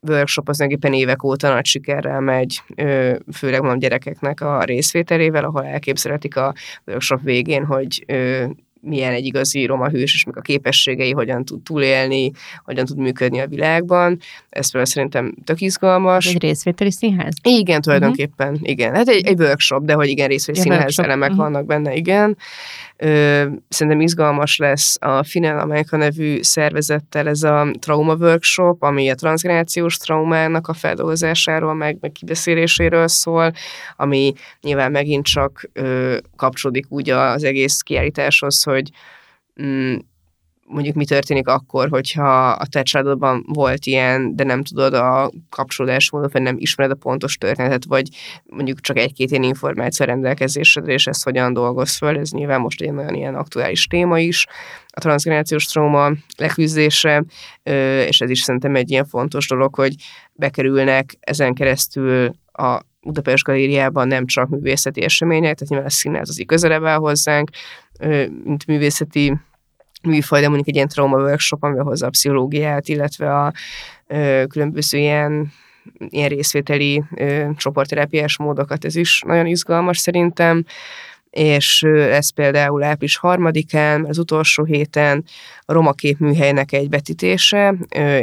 workshop 0.00 0.48
az 0.48 0.60
éppen 0.60 0.92
évek 0.92 1.22
óta 1.22 1.52
nagy 1.52 1.66
sikerrel 1.66 2.20
megy, 2.20 2.62
ö, 2.74 3.16
főleg 3.32 3.60
mondom 3.60 3.78
gyerekeknek 3.78 4.40
a 4.40 4.62
részvételével, 4.62 5.44
ahol 5.44 5.64
elképzelhetik 5.64 6.36
a 6.36 6.54
workshop 6.86 7.22
végén, 7.22 7.64
hogy 7.64 8.04
ö, 8.06 8.44
milyen 8.88 9.12
egy 9.12 9.24
igazi 9.24 9.64
roma 9.64 9.88
hős, 9.88 10.14
és 10.14 10.24
a 10.32 10.40
képességei, 10.40 11.12
hogyan 11.12 11.44
tud 11.44 11.62
túlélni, 11.62 12.30
hogyan 12.64 12.84
tud 12.84 12.98
működni 12.98 13.40
a 13.40 13.46
világban. 13.46 14.18
Ez 14.50 14.70
például 14.70 14.92
szerintem 14.92 15.34
tök 15.44 15.60
izgalmas. 15.60 16.26
Egy 16.26 16.42
részvételi 16.42 16.90
színház? 16.90 17.34
Igen, 17.42 17.80
tulajdonképpen, 17.80 18.52
uh-huh. 18.52 18.68
igen. 18.68 18.94
Hát 18.94 19.08
egy, 19.08 19.26
egy 19.26 19.40
workshop, 19.40 19.84
de 19.84 19.92
hogy 19.92 20.08
igen, 20.08 20.28
részvételi 20.28 20.64
színház 20.64 20.80
workshop. 20.80 21.04
elemek 21.04 21.30
uh-huh. 21.30 21.44
vannak 21.44 21.66
benne, 21.66 21.94
igen. 21.94 22.36
Ö, 22.96 23.46
szerintem 23.68 24.00
izgalmas 24.00 24.56
lesz 24.56 24.96
a 25.00 25.22
Finel 25.22 25.58
Amerika 25.58 25.96
nevű 25.96 26.42
szervezettel 26.42 27.28
ez 27.28 27.42
a 27.42 27.70
trauma 27.78 28.14
workshop, 28.14 28.82
ami 28.82 29.10
a 29.10 29.14
transgenerációs 29.14 29.96
traumának 29.96 30.68
a 30.68 30.72
feldolgozásáról, 30.72 31.74
meg, 31.74 31.96
meg 32.00 32.12
kibeszéléséről 32.12 33.08
szól, 33.08 33.52
ami 33.96 34.32
nyilván 34.60 34.90
megint 34.90 35.24
csak 35.24 35.70
ö, 35.72 36.16
kapcsolódik 36.36 36.86
úgy 36.88 37.10
az 37.10 37.44
egész 37.44 37.80
kiállításhoz, 37.80 38.62
hogy 38.62 38.77
mm, 39.62 39.94
mondjuk 40.68 40.94
mi 40.94 41.04
történik 41.04 41.48
akkor, 41.48 41.88
hogyha 41.88 42.48
a 42.48 42.66
te 42.66 42.82
családodban 42.82 43.44
volt 43.46 43.86
ilyen, 43.86 44.36
de 44.36 44.44
nem 44.44 44.62
tudod 44.62 44.94
a 44.94 45.30
kapcsolódásmódot, 45.50 46.32
vagy 46.32 46.42
nem 46.42 46.56
ismered 46.58 46.92
a 46.92 46.94
pontos 46.94 47.36
történetet, 47.36 47.84
vagy 47.84 48.08
mondjuk 48.44 48.80
csak 48.80 48.98
egy-két 48.98 49.30
ilyen 49.30 49.42
információ 49.42 50.06
rendelkezésedre, 50.06 50.92
és 50.92 51.06
ezt 51.06 51.24
hogyan 51.24 51.52
dolgoz 51.52 51.96
föl, 51.96 52.18
ez 52.18 52.30
nyilván 52.30 52.60
most 52.60 52.80
egy 52.80 52.92
nagyon 52.92 53.14
ilyen 53.14 53.34
aktuális 53.34 53.86
téma 53.86 54.18
is, 54.18 54.46
a 54.88 55.00
transgenerációs 55.00 55.64
trauma 55.64 56.12
leküzdése, 56.36 57.24
és 58.06 58.20
ez 58.20 58.30
is 58.30 58.40
szerintem 58.40 58.74
egy 58.74 58.90
ilyen 58.90 59.06
fontos 59.06 59.48
dolog, 59.48 59.74
hogy 59.74 59.94
bekerülnek 60.32 61.16
ezen 61.20 61.54
keresztül 61.54 62.34
a 62.52 62.80
Budapest 63.08 63.44
Galériában 63.44 64.06
nem 64.06 64.26
csak 64.26 64.48
művészeti 64.48 65.02
események, 65.02 65.54
tehát 65.54 65.68
nyilván 65.68 65.86
a 65.88 65.90
színház 65.90 66.28
az 66.28 66.42
közelebb 66.46 66.84
áll 66.84 66.98
hozzánk, 66.98 67.50
mint 68.44 68.66
művészeti 68.66 69.36
műfaj, 70.02 70.40
de 70.40 70.46
mondjuk 70.46 70.68
egy 70.68 70.74
ilyen 70.74 70.88
trauma 70.88 71.16
workshop, 71.16 71.62
amivel 71.62 71.84
hozza 71.84 72.06
a 72.06 72.10
pszichológiát, 72.10 72.88
illetve 72.88 73.34
a 73.34 73.52
különböző 74.48 74.98
ilyen, 74.98 75.52
ilyen 76.08 76.28
részvételi 76.28 77.02
ö, 77.16 77.48
csoportterápiás 77.56 78.38
módokat, 78.38 78.84
ez 78.84 78.96
is 78.96 79.22
nagyon 79.26 79.46
izgalmas 79.46 79.98
szerintem 79.98 80.64
és 81.38 81.82
ez 82.10 82.30
például 82.30 82.82
április 82.82 83.16
harmadikán, 83.16 84.04
az 84.04 84.18
utolsó 84.18 84.64
héten 84.64 85.24
a 85.60 85.72
Roma 85.72 85.92
képműhelynek 85.92 86.72
egy 86.72 86.88
betítése 86.88 87.74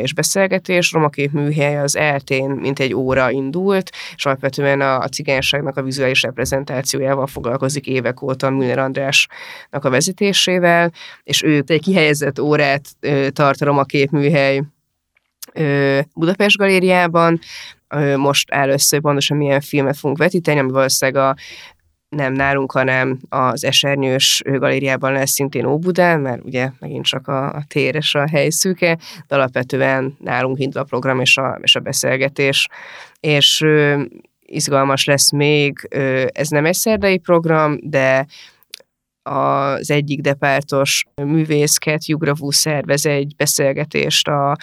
és 0.02 0.14
beszélgetés. 0.14 0.92
Roma 0.92 1.10
képműhely 1.10 1.80
az 1.80 1.96
eltén 1.96 2.50
mint 2.50 2.80
egy 2.80 2.94
óra 2.94 3.32
indult, 3.32 3.90
és 4.16 4.26
alapvetően 4.26 4.82
a, 4.82 5.00
a 5.00 5.08
cigányságnak 5.08 5.78
a 5.78 5.84
vizuális 5.84 6.22
reprezentációjával 6.22 7.28
foglalkozik 7.28 7.88
évek 7.88 8.22
óta 8.22 8.50
Müller 8.50 8.80
Andrásnak 8.80 9.86
a 9.86 9.90
vezetésével, 9.90 10.92
és 11.24 11.44
ő 11.44 11.64
egy 11.68 11.82
kihelyezett 11.82 12.40
órát 12.40 12.86
tart 13.34 13.62
a 13.62 13.66
Roma 13.66 13.84
képműhely 13.84 14.64
Budapest 16.14 16.58
galériában, 16.58 17.40
most 18.16 18.52
először 18.52 19.02
pontosan 19.02 19.38
milyen 19.38 19.62
filmet 19.62 19.98
fogunk 19.98 20.18
vetíteni, 20.18 20.60
ami 20.60 20.72
valószínűleg 20.72 21.24
a 21.24 21.36
nem 22.16 22.34
nálunk, 22.34 22.72
hanem 22.72 23.20
az 23.30 23.64
Esernyős 23.64 24.42
galériában 24.46 25.12
lesz 25.12 25.32
szintén 25.32 25.66
Óbudán, 25.66 26.20
mert 26.20 26.44
ugye 26.44 26.70
megint 26.80 27.06
csak 27.06 27.28
a, 27.28 27.46
a 27.46 27.64
tér 27.68 27.96
és 27.96 28.16
a 28.16 28.28
hely 28.30 28.50
szűke, 28.50 28.98
de 29.28 29.36
alapvetően 29.36 30.18
nálunk 30.20 30.60
indul 30.60 30.82
a 30.82 30.84
program 30.86 31.20
és 31.20 31.38
a, 31.38 31.60
és 31.62 31.76
a 31.76 31.80
beszélgetés, 31.80 32.68
és 33.20 33.62
ö, 33.62 34.02
izgalmas 34.46 35.06
lesz 35.06 35.32
még, 35.32 35.88
ö, 35.90 36.26
ez 36.34 36.48
nem 36.48 36.66
egy 36.66 36.74
szerdai 36.74 37.18
program, 37.18 37.78
de 37.82 38.26
az 39.24 39.92
egyik 39.92 40.22
depártos 40.22 41.06
művészket, 41.24 42.06
Jugravú 42.06 42.52
szervez 42.52 43.06
egy 43.06 43.36
beszélgetést 43.36 44.28
a 44.28 44.56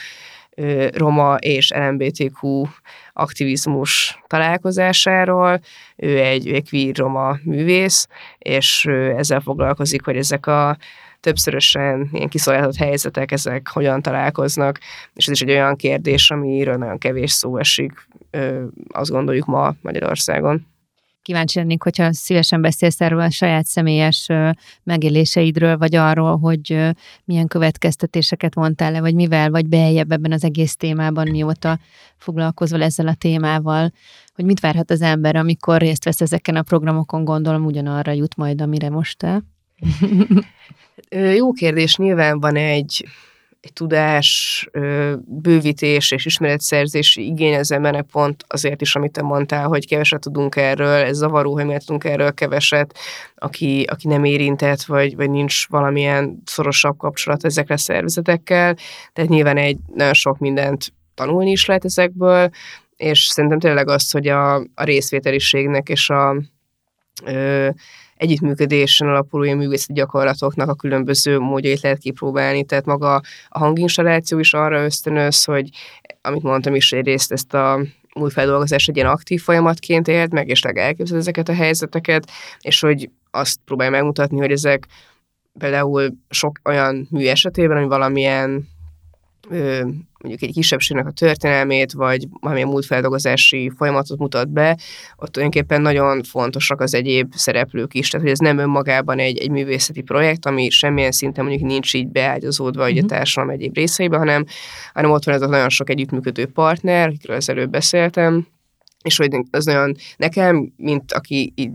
roma 0.95 1.35
és 1.35 1.71
LMBTQ 1.71 2.65
aktivizmus 3.13 4.23
találkozásáról. 4.27 5.61
Ő 5.97 6.19
egy, 6.19 6.49
egy 6.49 6.69
queer 6.69 6.97
roma 6.97 7.37
művész, 7.43 8.09
és 8.39 8.85
ezzel 9.17 9.41
foglalkozik, 9.41 10.05
hogy 10.05 10.17
ezek 10.17 10.47
a 10.47 10.77
többszörösen 11.21 12.09
ilyen 12.13 12.29
kiszolgáltatott 12.29 12.79
helyzetek, 12.79 13.33
ezek 13.33 13.69
hogyan 13.69 14.03
találkoznak, 14.03 14.79
és 15.15 15.27
ez 15.27 15.33
is 15.33 15.41
egy 15.41 15.51
olyan 15.51 15.77
kérdés, 15.77 16.31
amiről 16.31 16.77
nagyon 16.77 16.99
kevés 16.99 17.31
szó 17.31 17.57
esik, 17.57 18.09
azt 18.89 19.11
gondoljuk 19.11 19.47
ma 19.47 19.75
Magyarországon 19.81 20.67
kíváncsi 21.23 21.59
lennék, 21.59 21.83
hogyha 21.83 22.13
szívesen 22.13 22.61
beszélsz 22.61 23.01
erről 23.01 23.21
a 23.21 23.31
saját 23.31 23.65
személyes 23.65 24.29
megéléseidről, 24.83 25.79
vagy 25.79 25.95
arról, 25.95 26.39
hogy 26.39 26.91
milyen 27.25 27.47
következtetéseket 27.47 28.55
vontál 28.55 28.93
le, 28.93 29.01
vagy 29.01 29.15
mivel 29.15 29.51
vagy 29.51 29.69
beljebb 29.69 30.13
ebben 30.13 30.33
az 30.33 30.45
egész 30.45 30.77
témában, 30.77 31.29
mióta 31.29 31.79
foglalkozol 32.17 32.83
ezzel 32.83 33.07
a 33.07 33.15
témával, 33.15 33.93
hogy 34.35 34.45
mit 34.45 34.61
várhat 34.61 34.91
az 34.91 35.01
ember, 35.01 35.37
amikor 35.37 35.81
részt 35.81 36.05
vesz 36.05 36.21
ezeken 36.21 36.57
a 36.57 36.63
programokon, 36.63 37.25
gondolom 37.25 37.65
ugyanarra 37.65 38.13
jut 38.13 38.37
majd, 38.37 38.61
amire 38.61 38.91
most 38.91 39.19
te. 39.19 39.43
Jó 41.37 41.53
kérdés, 41.53 41.97
nyilván 41.97 42.41
van 42.41 42.57
egy 42.57 43.05
egy 43.63 43.73
tudás 43.73 44.69
bővítés 45.27 46.11
és 46.11 46.27
ismeretszerzési 46.27 47.27
igény 47.27 47.55
az 47.55 47.73
embernek 47.73 48.07
pont 48.13 48.45
azért 48.49 48.81
is, 48.81 48.97
amit 48.97 49.13
te 49.13 49.23
mondtál, 49.23 49.67
hogy 49.67 49.87
keveset 49.87 50.21
tudunk 50.21 50.57
erről, 50.57 51.05
ez 51.05 51.17
zavaró, 51.17 51.53
hogy 51.53 51.65
miért 51.65 51.85
tudunk 51.87 52.05
erről 52.05 52.33
keveset, 52.33 52.99
aki, 53.35 53.83
aki 53.91 54.09
nem 54.09 54.25
érintett, 54.25 54.83
vagy, 54.83 55.17
vagy 55.17 55.31
nincs 55.31 55.69
valamilyen 55.69 56.43
szorosabb 56.45 56.97
kapcsolat 56.97 57.45
ezekre 57.45 57.75
a 57.75 57.79
szervezetekkel, 57.79 58.77
tehát 59.13 59.31
nyilván 59.31 59.57
egy 59.57 59.79
nagyon 59.95 60.15
sok 60.15 60.39
mindent 60.39 60.93
tanulni 61.15 61.51
is 61.51 61.67
lehet 61.67 61.85
ezekből, 61.85 62.51
és 62.97 63.21
szerintem 63.25 63.59
tényleg 63.59 63.89
azt, 63.89 64.13
hogy 64.13 64.29
a, 64.29 64.55
a 64.55 64.85
részvételiségnek 64.85 65.89
és 65.89 66.11
a 66.11 66.37
ö, 67.25 67.69
együttműködésen 68.23 69.09
alapuló 69.09 69.43
ilyen 69.43 69.57
művészeti 69.57 69.93
gyakorlatoknak 69.93 70.69
a 70.69 70.75
különböző 70.75 71.39
módjait 71.39 71.81
lehet 71.81 71.99
kipróbálni, 71.99 72.65
tehát 72.65 72.85
maga 72.85 73.15
a 73.49 73.59
hanginstalláció 73.59 74.39
is 74.39 74.55
arra 74.55 74.85
ösztönöz, 74.85 75.45
hogy 75.45 75.69
amit 76.21 76.43
mondtam 76.43 76.75
is, 76.75 76.93
egyrészt 76.93 77.33
ezt 77.33 77.55
a 77.55 77.81
új 78.15 78.31
feldolgozás 78.31 78.89
egy 78.89 78.97
ilyen 78.97 79.09
aktív 79.09 79.43
folyamatként 79.43 80.09
élt 80.09 80.33
meg, 80.33 80.49
és 80.49 80.61
elképzel 80.61 81.19
ezeket 81.19 81.49
a 81.49 81.55
helyzeteket, 81.55 82.31
és 82.61 82.81
hogy 82.81 83.11
azt 83.31 83.59
próbálja 83.65 83.93
megmutatni, 83.93 84.39
hogy 84.39 84.53
ezek 84.53 84.87
például 85.59 86.15
sok 86.31 86.61
olyan 86.65 87.07
mű 87.11 87.27
esetében, 87.27 87.77
ami 87.77 87.87
valamilyen 87.87 88.69
mondjuk 90.23 90.43
egy 90.43 90.53
kisebbségnek 90.53 91.07
a 91.07 91.11
történelmét, 91.11 91.93
vagy 91.93 92.27
valamilyen 92.41 92.69
múltfeldolgozási 92.69 93.73
folyamatot 93.77 94.19
mutat 94.19 94.49
be, 94.49 94.79
ott 95.17 95.33
tulajdonképpen 95.33 95.83
nagyon 95.83 96.23
fontosak 96.23 96.81
az 96.81 96.95
egyéb 96.95 97.35
szereplők 97.35 97.95
is. 97.95 98.09
Tehát, 98.09 98.27
hogy 98.27 98.35
ez 98.35 98.41
nem 98.41 98.59
önmagában 98.59 99.19
egy, 99.19 99.39
egy 99.39 99.51
művészeti 99.51 100.03
projekt, 100.03 100.47
ami 100.47 100.71
semmilyen 100.71 101.13
szinten 101.13 101.45
mondjuk 101.45 101.69
nincs 101.69 101.95
így 101.95 102.09
beágyazódva 102.09 102.89
uh-huh. 102.89 103.05
a 103.05 103.07
társadalom 103.07 103.55
egyéb 103.55 103.75
részeibe, 103.75 104.17
hanem, 104.17 104.45
hanem 104.93 105.11
ott 105.11 105.25
van 105.25 105.35
ez 105.35 105.43
a 105.43 105.47
nagyon 105.47 105.69
sok 105.69 105.91
együttműködő 105.91 106.47
partner, 106.47 107.09
akikről 107.09 107.37
az 107.37 107.49
előbb 107.49 107.71
beszéltem, 107.71 108.47
és 109.03 109.17
hogy 109.17 109.37
az 109.51 109.65
nagyon 109.65 109.95
nekem, 110.17 110.73
mint 110.77 111.13
aki 111.13 111.53
így 111.55 111.71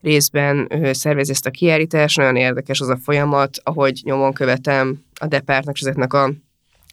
részben 0.00 0.68
szervezi 0.92 1.30
ezt 1.30 1.46
a 1.46 1.50
kiállítást, 1.50 2.16
nagyon 2.16 2.36
érdekes 2.36 2.80
az 2.80 2.88
a 2.88 2.96
folyamat, 2.96 3.56
ahogy 3.62 4.00
nyomon 4.04 4.32
követem 4.32 5.04
a 5.20 5.26
Depártnak 5.26 5.74
és 5.74 5.80
ezeknek 5.80 6.12
a 6.12 6.32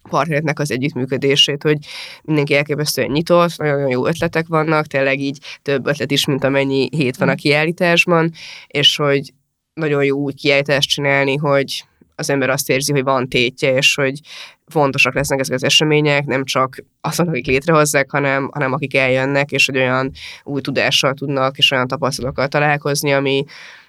partnereknek 0.09 0.59
az 0.59 0.71
együttműködését, 0.71 1.63
hogy 1.63 1.77
mindenki 2.23 2.55
elképesztően 2.55 3.11
nyitott, 3.11 3.57
nagyon 3.57 3.89
jó 3.89 4.07
ötletek 4.07 4.47
vannak, 4.47 4.85
tényleg 4.85 5.19
így 5.19 5.39
több 5.61 5.87
ötlet 5.87 6.11
is, 6.11 6.25
mint 6.25 6.43
amennyi 6.43 6.89
hét 6.91 7.17
van 7.17 7.29
a 7.29 7.31
mm. 7.31 7.35
kiállításban, 7.35 8.31
és 8.67 8.95
hogy 8.95 9.33
nagyon 9.73 10.03
jó 10.03 10.17
úgy 10.17 10.35
kiállítást 10.35 10.89
csinálni, 10.89 11.35
hogy 11.35 11.85
az 12.15 12.29
ember 12.29 12.49
azt 12.49 12.69
érzi, 12.69 12.91
hogy 12.91 13.03
van 13.03 13.29
tétje, 13.29 13.75
és 13.75 13.95
hogy 13.95 14.19
fontosak 14.67 15.13
lesznek 15.13 15.39
ezek 15.39 15.55
az 15.55 15.63
események, 15.63 16.25
nem 16.25 16.43
csak 16.43 16.83
azon, 17.01 17.27
akik 17.27 17.45
létrehozzák, 17.45 18.11
hanem, 18.11 18.49
hanem 18.53 18.73
akik 18.73 18.95
eljönnek, 18.95 19.51
és 19.51 19.65
hogy 19.65 19.77
olyan 19.77 20.11
új 20.43 20.61
tudással 20.61 21.13
tudnak, 21.13 21.57
és 21.57 21.71
olyan 21.71 21.87
tapasztalatokkal 21.87 22.47
találkozni, 22.47 23.13
ami, 23.13 23.43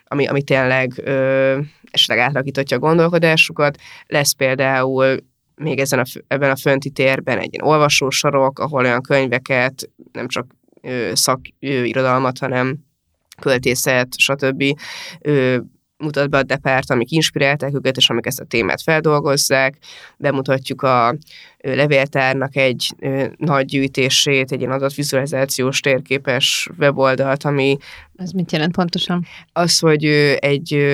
ami, 0.05 0.27
ami 0.27 0.43
tényleg 0.43 0.93
ö, 1.05 1.59
esetleg 1.91 2.19
átalakítatja 2.19 2.77
a 2.77 2.81
gondolkodásukat. 2.81 3.79
Lesz 4.07 4.33
például 4.33 5.17
még 5.59 5.79
ezen 5.79 5.99
a, 5.99 6.05
ebben 6.27 6.51
a 6.51 6.57
fönti 6.57 6.91
térben 6.91 7.39
egy 7.39 7.53
ilyen 7.53 7.67
olvasósarok, 7.67 8.59
ahol 8.59 8.85
olyan 8.85 9.03
könyveket, 9.03 9.91
nem 10.13 10.29
csak 10.29 10.47
ö, 10.83 11.11
szakirodalmat, 11.15 12.39
hanem 12.39 12.77
költészet, 13.41 14.09
stb. 14.17 14.65
Ö, 15.21 15.57
mutat 15.99 16.31
be 16.31 16.39
a 16.39 16.43
depárt, 16.43 16.91
amik 16.91 17.11
inspirálták 17.11 17.75
őket, 17.75 17.97
és 17.97 18.11
amik 18.11 18.27
ezt 18.27 18.41
a 18.41 18.45
témát 18.45 18.83
feldolgozzák. 18.83 19.79
Bemutatjuk 20.17 20.83
a 20.83 21.17
levéltárnak 21.59 22.57
egy 22.57 22.95
nagy 23.37 23.65
gyűjtését, 23.65 24.53
egy 24.53 24.61
ilyen 24.61 24.73
adatvizualizációs 24.73 25.81
térképes 25.81 26.69
weboldalt, 26.79 27.45
ami... 27.45 27.77
Ez 28.17 28.31
mit 28.31 28.53
jelent 28.53 28.75
pontosan? 28.75 29.27
Az, 29.53 29.79
hogy 29.79 30.05
egy 30.39 30.87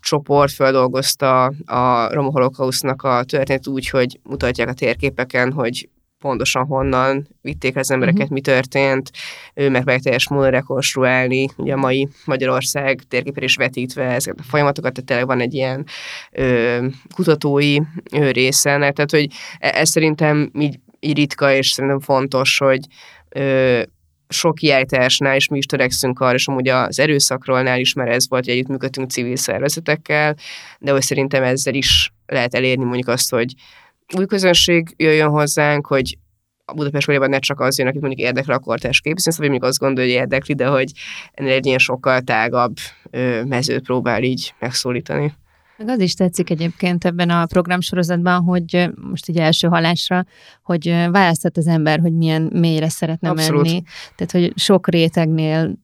csoport 0.00 0.52
feldolgozta 0.52 1.44
a 1.64 2.12
Roma 2.12 2.30
holokausznak 2.30 3.02
a 3.02 3.24
történet 3.24 3.66
úgy, 3.66 3.88
hogy 3.88 4.20
mutatják 4.22 4.68
a 4.68 4.72
térképeken, 4.72 5.52
hogy 5.52 5.88
pontosan 6.20 6.66
honnan 6.66 7.28
vitték 7.42 7.76
az 7.76 7.90
embereket, 7.90 8.20
uh-huh. 8.20 8.34
mi 8.34 8.40
történt, 8.40 9.10
ő 9.54 9.70
meg 9.70 10.00
teljes 10.00 10.28
módon 10.28 10.50
rekonstruálni, 10.50 11.48
ugye 11.56 11.72
a 11.72 11.76
mai 11.76 12.08
Magyarország 12.24 13.00
térképen 13.08 13.42
is 13.42 13.56
vetítve 13.56 14.04
ezeket 14.04 14.40
a 14.40 14.48
folyamatokat, 14.48 14.92
tehát 14.92 15.06
tényleg 15.06 15.26
van 15.26 15.40
egy 15.40 15.54
ilyen 15.54 15.86
ö, 16.32 16.86
kutatói 17.14 17.78
ö, 18.12 18.30
része, 18.30 18.70
tehát 18.78 19.10
hogy 19.10 19.26
e, 19.58 19.68
ez 19.68 19.88
szerintem 19.88 20.50
így, 20.58 20.78
így 21.00 21.16
ritka, 21.16 21.52
és 21.52 21.70
szerintem 21.70 22.00
fontos, 22.00 22.58
hogy 22.58 22.80
ö, 23.28 23.82
sok 24.32 24.54
kiállításnál 24.54 25.36
is 25.36 25.48
mi 25.48 25.58
is 25.58 25.66
törekszünk 25.66 26.20
arra, 26.20 26.34
és 26.34 26.48
amúgy 26.48 26.68
az 26.68 26.98
erőszakrólnál 26.98 27.80
is, 27.80 27.92
mert 27.92 28.10
ez 28.10 28.28
volt, 28.28 28.44
hogy 28.44 28.54
együttműködtünk 28.54 29.10
civil 29.10 29.36
szervezetekkel, 29.36 30.36
de 30.78 30.92
hogy 30.92 31.02
szerintem 31.02 31.42
ezzel 31.42 31.74
is 31.74 32.12
lehet 32.26 32.54
elérni 32.54 32.84
mondjuk 32.84 33.08
azt, 33.08 33.30
hogy 33.30 33.54
új 34.16 34.26
közönség 34.26 34.94
jöjjön 34.96 35.28
hozzánk, 35.28 35.86
hogy 35.86 36.18
a 36.64 36.72
Budapest 36.72 37.06
valójában 37.06 37.34
ne 37.34 37.38
csak 37.38 37.60
az 37.60 37.78
jön, 37.78 37.86
akit 37.88 38.00
mondjuk 38.00 38.26
érdekli 38.26 38.52
a 38.52 38.58
kortárs 38.58 39.00
képzés, 39.00 39.36
vagy 39.36 39.48
mondjuk 39.48 39.68
azt 39.70 39.78
gondolja, 39.78 40.12
hogy 40.12 40.20
érdekli, 40.20 40.54
de 40.54 40.66
hogy 40.66 40.90
ennél 41.32 41.52
egy 41.52 41.66
ilyen 41.66 41.78
sokkal 41.78 42.20
tágabb 42.20 42.76
mezőt 43.44 43.82
próbál 43.82 44.22
így 44.22 44.54
megszólítani. 44.58 45.34
Meg 45.84 45.88
az 45.88 46.00
is 46.00 46.14
tetszik 46.14 46.50
egyébként 46.50 47.04
ebben 47.04 47.30
a 47.30 47.46
programsorozatban, 47.46 48.42
hogy 48.42 48.90
most 49.10 49.28
egy 49.28 49.36
első 49.36 49.68
halásra, 49.68 50.24
hogy 50.62 50.88
választhat 50.88 51.56
az 51.56 51.66
ember, 51.66 52.00
hogy 52.00 52.12
milyen 52.12 52.42
mélyre 52.42 52.88
szeretne 52.88 53.28
Abszolút. 53.28 53.62
menni. 53.66 53.82
Tehát, 54.16 54.32
hogy 54.32 54.52
sok 54.56 54.88
rétegnél 54.88 55.74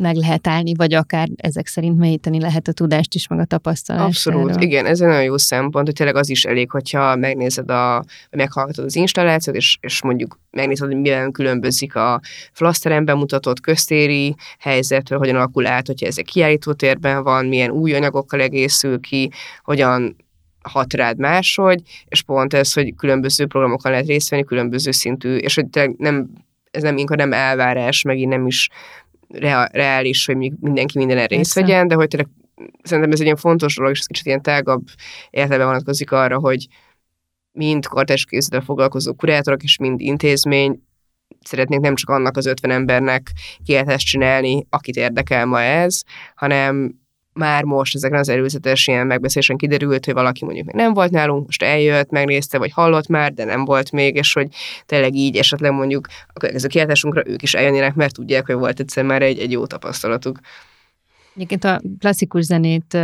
meg 0.00 0.14
lehet 0.14 0.46
állni, 0.46 0.74
vagy 0.74 0.94
akár 0.94 1.28
ezek 1.36 1.66
szerint 1.66 1.98
mélyíteni 1.98 2.40
lehet 2.40 2.68
a 2.68 2.72
tudást 2.72 3.14
is, 3.14 3.26
meg 3.26 3.38
a 3.38 3.44
tapasztalást. 3.44 4.06
Abszolút, 4.06 4.62
igen, 4.62 4.86
ez 4.86 5.00
egy 5.00 5.08
nagyon 5.08 5.22
jó 5.22 5.36
szempont, 5.36 5.86
hogy 5.86 5.94
tényleg 5.94 6.16
az 6.16 6.28
is 6.28 6.44
elég, 6.44 6.70
hogyha 6.70 7.16
megnézed 7.16 7.70
a, 7.70 8.04
meghallgatod 8.30 8.84
az 8.84 8.96
installációt, 8.96 9.56
és, 9.56 9.78
és 9.80 10.02
mondjuk 10.02 10.38
megnézed, 10.50 10.86
hogy 10.86 11.00
milyen 11.00 11.32
különbözik 11.32 11.94
a 11.94 12.20
flaszteren 12.52 13.04
bemutatott 13.04 13.60
köztéri 13.60 14.34
helyzetről, 14.58 15.18
hogyan 15.18 15.36
alakul 15.36 15.66
át, 15.66 15.86
hogyha 15.86 16.06
ezek 16.06 16.24
kiállítótérben 16.24 17.22
van, 17.22 17.46
milyen 17.46 17.70
új 17.70 17.94
anyagokkal 17.94 18.40
egészül 18.40 19.00
ki, 19.00 19.30
hogyan 19.62 20.16
hat 20.62 20.92
rád 20.92 21.18
máshogy, 21.18 21.82
és 22.08 22.22
pont 22.22 22.54
ez, 22.54 22.72
hogy 22.72 22.94
különböző 22.94 23.46
programokon 23.46 23.90
lehet 23.90 24.06
részt 24.06 24.30
venni, 24.30 24.44
különböző 24.44 24.90
szintű, 24.90 25.36
és 25.36 25.54
hogy 25.54 25.94
nem, 25.96 26.30
ez 26.70 26.82
nem 26.82 26.96
inkább 26.96 27.18
nem 27.18 27.32
elvárás, 27.32 28.02
meg 28.02 28.26
nem 28.26 28.46
is 28.46 28.68
reális, 29.72 30.26
hogy 30.26 30.36
mindenki 30.36 30.98
minden 30.98 31.26
részt 31.26 31.54
vegyen, 31.54 31.88
de 31.88 31.94
hogy 31.94 32.08
tényleg 32.08 32.28
szerintem 32.82 33.12
ez 33.12 33.18
egy 33.18 33.24
ilyen 33.24 33.36
fontos 33.36 33.76
dolog, 33.76 33.92
és 33.92 33.98
ez 33.98 34.06
kicsit 34.06 34.26
ilyen 34.26 34.42
tágabb 34.42 34.86
értelemben 35.30 35.66
vonatkozik 35.66 36.12
arra, 36.12 36.38
hogy 36.38 36.66
mind 37.52 37.86
kortárs 37.86 38.24
készítővel 38.24 38.64
foglalkozó 38.64 39.14
kurátorok, 39.14 39.62
és 39.62 39.76
mind 39.76 40.00
intézmény 40.00 40.82
szeretnénk 41.44 41.82
nem 41.82 41.94
csak 41.94 42.08
annak 42.08 42.36
az 42.36 42.46
50 42.46 42.70
embernek 42.70 43.30
kiáltást 43.64 44.06
csinálni, 44.06 44.66
akit 44.70 44.96
érdekel 44.96 45.46
ma 45.46 45.60
ez, 45.60 46.02
hanem 46.34 46.98
már 47.32 47.64
most 47.64 47.94
ezeken 47.94 48.18
az 48.18 48.28
előzetes 48.28 48.86
ilyen 48.86 49.06
megbeszélésen 49.06 49.56
kiderült, 49.56 50.04
hogy 50.04 50.14
valaki 50.14 50.44
mondjuk 50.44 50.66
még 50.66 50.74
nem 50.74 50.94
volt 50.94 51.10
nálunk, 51.10 51.44
most 51.44 51.62
eljött, 51.62 52.10
megnézte, 52.10 52.58
vagy 52.58 52.72
hallott 52.72 53.06
már, 53.06 53.32
de 53.32 53.44
nem 53.44 53.64
volt 53.64 53.92
még, 53.92 54.14
és 54.16 54.32
hogy 54.32 54.48
tényleg 54.86 55.14
így 55.14 55.36
esetleg 55.36 55.72
mondjuk 55.72 56.06
a 56.34 56.66
kiáltásunkra 56.66 57.22
ők 57.26 57.42
is 57.42 57.54
eljönnének, 57.54 57.94
mert 57.94 58.14
tudják, 58.14 58.46
hogy 58.46 58.54
volt 58.54 58.80
egyszer 58.80 59.04
már 59.04 59.22
egy, 59.22 59.38
egy 59.38 59.50
jó 59.50 59.66
tapasztalatuk. 59.66 60.38
Egyébként 61.34 61.64
a 61.64 61.80
klasszikus 61.98 62.44
zenét 62.44 62.96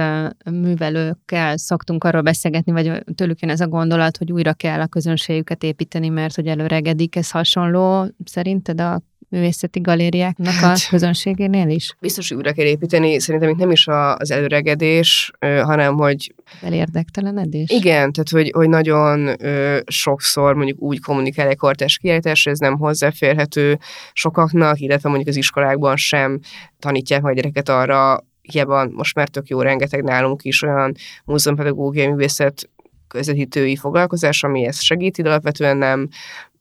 művelőkkel 0.51 1.57
szoktunk 1.57 2.05
arról 2.05 2.23
beszélgetni, 2.23 2.73
vagy 2.73 3.05
tőlük 3.15 3.41
jön 3.41 3.51
ez 3.51 3.61
a 3.61 3.69
gondolat, 3.69 4.17
hogy 4.17 4.33
újra 4.33 4.53
kell 4.53 4.81
a 4.81 4.87
közönségüket 4.87 5.63
építeni, 5.63 6.09
mert 6.09 6.35
hogy 6.35 6.47
előregedik. 6.47 7.17
Ez 7.17 7.31
hasonló 7.31 8.15
szerinted 8.25 8.81
a 8.81 9.03
művészeti 9.29 9.81
galériáknak 9.81 10.53
hát, 10.53 10.77
a 10.77 10.89
közönségénél 10.91 11.69
is? 11.69 11.97
Biztos, 12.01 12.29
hogy 12.29 12.37
újra 12.37 12.53
kell 12.53 12.65
építeni. 12.65 13.21
Szerintem 13.21 13.51
itt 13.51 13.57
nem 13.57 13.71
is 13.71 13.87
az 14.17 14.31
előregedés, 14.31 15.31
hanem 15.41 15.97
hogy... 15.97 16.35
Elérdektelenedés? 16.63 17.71
Igen, 17.71 18.13
tehát 18.13 18.29
hogy, 18.31 18.51
hogy 18.55 18.69
nagyon 18.69 19.45
ö, 19.45 19.79
sokszor 19.87 20.55
mondjuk 20.55 20.83
úgy 20.83 21.01
kommunikál 21.01 21.49
egy 21.49 21.57
kortás 21.57 21.99
kiállítás, 21.99 22.47
ez 22.47 22.59
nem 22.59 22.79
hozzáférhető 22.79 23.79
sokaknak, 24.13 24.81
illetve 24.81 25.09
mondjuk 25.09 25.29
az 25.31 25.37
iskolákban 25.37 25.97
sem 25.97 26.41
tanítják 26.79 27.23
majd 27.23 27.37
gyereket 27.37 27.69
arra, 27.69 28.25
hiába 28.43 28.89
most 28.89 29.15
már 29.15 29.29
tök 29.29 29.49
jó, 29.49 29.61
rengeteg 29.61 30.03
nálunk 30.03 30.45
is 30.45 30.63
olyan 30.63 30.95
múzeumpedagógiai 31.25 32.07
művészet 32.07 32.71
közvetítői 33.09 33.77
foglalkozás, 33.77 34.43
ami 34.43 34.67
ezt 34.67 34.83
segíti, 34.83 35.23
de 35.23 35.29
alapvetően 35.29 35.77
nem 35.77 36.09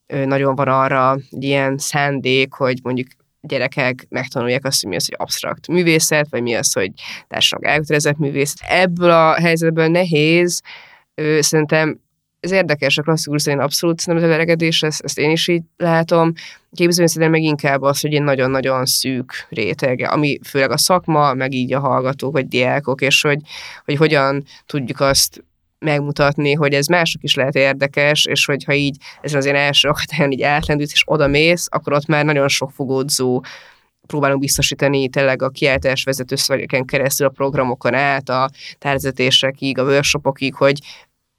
nagyon 0.07 0.55
van 0.55 0.67
arra 0.67 1.17
ilyen 1.29 1.77
szándék, 1.77 2.53
hogy 2.53 2.79
mondjuk 2.83 3.07
gyerekek 3.41 4.05
megtanulják 4.09 4.65
azt, 4.65 4.81
hogy 4.81 4.89
mi 4.89 4.95
az, 4.95 5.05
hogy 5.05 5.15
absztrakt 5.19 5.67
művészet, 5.67 6.27
vagy 6.29 6.41
mi 6.41 6.55
az, 6.55 6.73
hogy 6.73 6.91
társadalmi 7.27 7.73
elkötelezett 7.75 8.17
művészet. 8.17 8.69
Ebből 8.69 9.09
a 9.09 9.33
helyzetből 9.33 9.87
nehéz, 9.87 10.61
ö, 11.15 11.41
szerintem 11.41 11.99
ez 12.39 12.51
érdekes, 12.51 12.97
a 12.97 13.01
klasszikus 13.01 13.41
szerint 13.41 13.61
abszolút 13.61 13.99
szerintem 13.99 14.29
az 14.29 14.35
öregedés, 14.35 14.83
ezt, 14.83 15.01
ezt 15.01 15.17
én 15.17 15.29
is 15.29 15.47
így 15.47 15.61
látom. 15.77 16.33
Képzelően 16.71 17.07
szerintem 17.07 17.31
meg 17.31 17.41
inkább 17.41 17.81
az, 17.81 18.01
hogy 18.01 18.13
egy 18.13 18.21
nagyon-nagyon 18.21 18.85
szűk 18.85 19.45
rétege, 19.49 20.07
ami 20.07 20.39
főleg 20.43 20.71
a 20.71 20.77
szakma, 20.77 21.33
meg 21.33 21.53
így 21.53 21.73
a 21.73 21.79
hallgatók, 21.79 22.31
vagy 22.31 22.47
diákok, 22.47 23.01
és 23.01 23.21
hogy, 23.21 23.39
hogy 23.85 23.95
hogyan 23.95 24.43
tudjuk 24.65 24.99
azt 24.99 25.43
megmutatni, 25.85 26.53
hogy 26.53 26.73
ez 26.73 26.87
mások 26.87 27.23
is 27.23 27.35
lehet 27.35 27.55
érdekes, 27.55 28.25
és 28.25 28.45
hogyha 28.45 28.73
így 28.73 28.97
ezen 29.21 29.37
az 29.37 29.45
én 29.45 29.55
első 29.55 29.89
akadályon 29.89 30.31
így 30.31 30.41
átlendülsz, 30.41 30.91
és 30.91 31.03
oda 31.05 31.27
mész, 31.27 31.67
akkor 31.71 31.93
ott 31.93 32.05
már 32.05 32.25
nagyon 32.25 32.47
sok 32.47 32.71
fogódzó 32.71 33.43
próbálunk 34.07 34.39
biztosítani 34.39 35.09
tényleg 35.09 35.41
a 35.41 35.49
kiáltás 35.49 36.03
vezető 36.03 36.35
szövegeken 36.35 36.85
keresztül 36.85 37.27
a 37.27 37.29
programokon 37.29 37.93
át, 37.93 38.29
a 38.29 38.49
tárzetésekig, 38.77 39.77
a 39.77 39.83
workshopokig, 39.83 40.55
hogy 40.55 40.79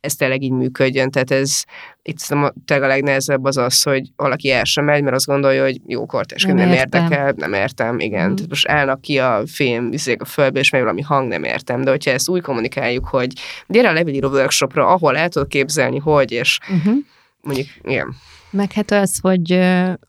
ez 0.06 0.14
tényleg 0.14 0.42
így 0.42 0.50
működjön. 0.52 1.10
Tehát 1.10 1.30
ez 1.30 1.62
itt 2.02 2.18
tényleg 2.64 2.88
a 2.88 2.92
legnehezebb 2.92 3.44
az 3.44 3.56
az, 3.56 3.82
hogy 3.82 4.08
valaki 4.16 4.50
el 4.50 4.64
sem 4.64 4.84
megy, 4.84 5.02
mert 5.02 5.14
azt 5.14 5.26
gondolja, 5.26 5.62
hogy 5.62 5.80
jó 5.86 6.06
kortás 6.06 6.42
nem, 6.42 6.56
nem 6.56 6.72
érdekel, 6.72 7.32
nem 7.36 7.52
értem, 7.52 7.98
igen. 7.98 8.30
Mm. 8.30 8.34
Tehát 8.34 8.48
most 8.48 8.68
állnak 8.68 9.00
ki 9.00 9.18
a 9.18 9.42
film, 9.46 9.90
a 10.18 10.24
földbe, 10.24 10.60
és 10.60 10.70
megy 10.70 10.80
valami 10.80 11.02
hang, 11.02 11.28
nem 11.28 11.44
értem. 11.44 11.82
De 11.82 11.90
hogyha 11.90 12.10
ezt 12.10 12.28
úgy 12.28 12.42
kommunikáljuk, 12.42 13.06
hogy 13.06 13.32
gyere 13.66 13.88
a 13.88 13.92
levelíró 13.92 14.28
workshopra, 14.28 14.86
ahol 14.86 15.16
el 15.16 15.28
tudod 15.28 15.48
képzelni, 15.48 15.98
hogy, 15.98 16.32
és 16.32 16.58
uh-huh. 16.62 16.94
mondjuk, 17.40 17.66
igen. 17.82 18.14
Meg 18.50 18.72
hát 18.72 18.90
az, 18.90 19.18
hogy 19.22 19.52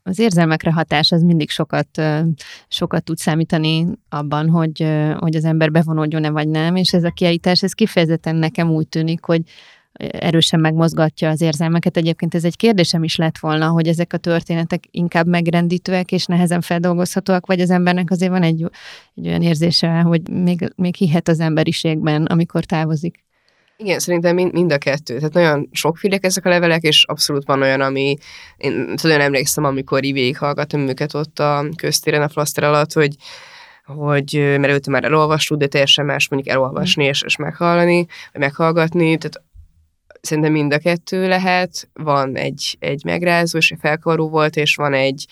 az 0.04 0.20
érzelmekre 0.20 0.72
hatás 0.72 1.12
az 1.12 1.22
mindig 1.22 1.50
sokat, 1.50 1.88
sokat 2.68 3.04
tud 3.04 3.18
számítani 3.18 3.88
abban, 4.10 4.50
hogy, 4.50 4.88
hogy 5.20 5.36
az 5.36 5.46
ember 5.46 5.72
bevonódjon-e 5.72 6.30
vagy 6.30 6.48
nem, 6.48 6.76
és 6.76 6.94
ez 6.94 7.04
a 7.04 7.10
kiállítás, 7.10 7.64
ez 7.64 7.74
kifejezetten 7.74 8.36
nekem 8.36 8.70
úgy 8.70 8.88
tűnik, 8.88 9.26
hogy 9.26 9.42
erősen 9.98 10.60
megmozgatja 10.60 11.30
az 11.30 11.42
érzelmeket. 11.42 11.98
Egyébként 11.98 12.36
ez 12.36 12.44
egy 12.44 12.56
kérdésem 12.56 13.04
is 13.04 13.16
lett 13.16 13.38
volna, 13.38 13.68
hogy 13.68 13.88
ezek 13.88 14.14
a 14.14 14.18
történetek 14.18 14.84
inkább 14.92 15.28
megrendítőek 15.28 16.12
és 16.12 16.26
nehezen 16.26 16.62
feldolgozhatóak, 16.62 17.46
vagy 17.46 17.60
az 17.60 17.70
embernek 17.70 18.12
azért 18.12 18.32
van 18.32 18.44
egy, 18.44 18.66
egy 19.16 19.28
olyan 19.28 19.42
érzése, 19.42 20.00
hogy 20.00 20.30
még, 20.30 20.74
még 20.76 20.96
hihet 20.96 21.28
az 21.28 21.40
emberiségben, 21.40 22.26
amikor 22.26 22.66
távozik. 22.66 23.26
Igen, 23.80 24.00
szerintem 24.00 24.36
mind, 24.36 24.54
mind 24.54 24.72
a 24.72 24.78
kettő. 24.78 25.16
Tehát 25.16 25.34
nagyon 25.34 25.70
sokfélek 25.72 26.26
ezek 26.26 26.46
a 26.46 26.50
levelek, 26.50 26.82
és 26.82 27.04
abszolút 27.04 27.46
van 27.46 27.62
olyan, 27.62 27.82
ami, 27.82 28.18
én 28.58 28.94
nagyon 29.02 29.22
emlékszem, 29.22 29.64
amikor 29.64 30.04
így 30.04 30.14
végighallgattam 30.14 30.88
őket 30.88 31.14
ott 31.14 31.40
a 31.40 31.66
köztéren 31.76 32.22
a 32.22 32.30
flaster 32.30 32.64
alatt, 32.64 32.94
hogy 32.94 33.16
hogy, 33.96 34.34
mert 34.34 34.74
őt 34.74 34.88
már 34.88 35.04
elolvastuk, 35.04 35.58
de 35.58 35.68
teljesen 35.68 36.06
más 36.06 36.30
mondjuk 36.30 36.56
elolvasni 36.56 37.06
mm. 37.06 37.08
és, 37.08 37.22
és 37.22 37.36
meghallani, 37.36 38.06
vagy 38.32 38.42
meghallgatni, 38.42 39.18
tehát 39.18 39.42
szerintem 40.28 40.52
mind 40.52 40.74
a 40.74 40.78
kettő 40.78 41.28
lehet, 41.28 41.90
van 41.94 42.36
egy, 42.36 42.78
egy 42.80 43.04
megrázó, 43.06 43.58
és 43.58 43.72
egy 43.72 43.80
felkavaró 43.82 44.30
volt, 44.30 44.56
és 44.56 44.76
van 44.76 44.94
egy, 44.94 45.26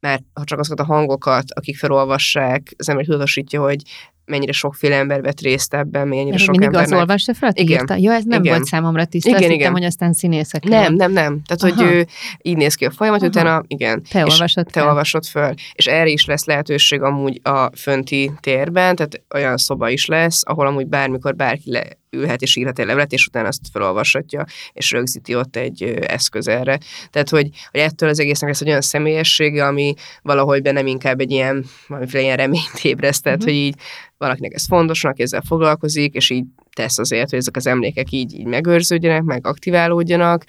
mert 0.00 0.22
ha 0.34 0.44
csak 0.44 0.58
azokat 0.58 0.80
a 0.80 0.92
hangokat, 0.92 1.44
akik 1.54 1.76
felolvassák, 1.76 2.74
az 2.76 2.88
ember 2.88 3.04
tudatosítja, 3.04 3.62
hogy 3.62 3.82
mennyire 4.26 4.52
sokféle 4.52 4.96
ember 4.96 5.22
vett 5.22 5.40
részt 5.40 5.74
ebben, 5.74 6.08
mennyire 6.08 6.36
sok 6.36 6.48
mindig 6.48 6.66
embernek... 6.66 6.92
az 6.92 6.98
olvasta 6.98 7.34
fel, 7.34 7.50
igen. 7.54 7.78
Írta? 7.80 7.94
Jó, 7.94 8.10
ez 8.10 8.24
nem 8.24 8.42
igen. 8.42 8.54
volt 8.54 8.66
számomra 8.66 9.04
tiszta, 9.04 9.28
igen, 9.28 9.40
azt 9.40 9.50
igen. 9.50 9.60
hittem, 9.60 9.72
hogy 9.72 9.84
aztán 9.84 10.12
színészek. 10.12 10.64
Nem, 10.64 10.94
nem, 10.94 11.12
nem. 11.12 11.42
Tehát, 11.46 11.74
Aha. 11.74 11.84
hogy 11.84 11.94
ő 11.94 12.06
így 12.42 12.56
néz 12.56 12.74
ki 12.74 12.84
a 12.84 12.90
folyamat, 12.90 13.20
Aha. 13.20 13.28
utána 13.28 13.62
igen. 13.66 14.02
Te 14.10 14.24
olvasod 14.24 14.66
Te 14.66 14.84
olvasod 14.84 15.24
föl. 15.24 15.54
És 15.74 15.86
erre 15.86 16.08
is 16.08 16.24
lesz 16.24 16.44
lehetőség 16.44 17.02
amúgy 17.02 17.40
a 17.42 17.70
fönti 17.76 18.32
térben, 18.40 18.96
tehát 18.96 19.22
olyan 19.34 19.56
szoba 19.56 19.90
is 19.90 20.06
lesz, 20.06 20.42
ahol 20.46 20.66
amúgy 20.66 20.86
bármikor 20.86 21.36
bárki 21.36 21.70
le 21.70 21.84
ülhet 22.16 22.42
és 22.42 22.56
írhat 22.56 22.78
egy 22.78 22.86
levelet, 22.86 23.12
és 23.12 23.26
utána 23.26 23.48
azt 23.48 23.60
felolvashatja, 23.72 24.44
és 24.72 24.90
rögzíti 24.90 25.34
ott 25.34 25.56
egy 25.56 25.82
eszköz 26.06 26.48
erre. 26.48 26.78
Tehát, 27.10 27.28
hogy, 27.28 27.48
hogy 27.70 27.80
ettől 27.80 28.08
az 28.08 28.20
egésznek 28.20 28.50
lesz 28.50 28.60
egy 28.60 28.68
olyan 28.68 28.80
személyessége, 28.80 29.66
ami 29.66 29.94
valahogy 30.22 30.62
bennem 30.62 30.86
inkább 30.86 31.20
egy 31.20 31.30
ilyen, 31.30 31.64
valamiféle 31.88 32.22
ilyen 32.22 32.36
reményt 32.36 32.78
ébreszt, 32.82 33.22
tehát, 33.22 33.38
mm-hmm. 33.38 33.48
hogy 33.48 33.56
így 33.56 33.74
valakinek 34.18 34.52
ez 34.54 34.66
fontos, 34.66 35.04
aki 35.04 35.22
ezzel 35.22 35.42
foglalkozik, 35.46 36.14
és 36.14 36.30
így 36.30 36.44
tesz 36.72 36.98
azért, 36.98 37.30
hogy 37.30 37.38
ezek 37.38 37.56
az 37.56 37.66
emlékek 37.66 38.10
így, 38.10 38.34
így 38.34 38.46
megőrződjenek, 38.46 39.22
meg 39.22 39.46
aktiválódjanak, 39.46 40.44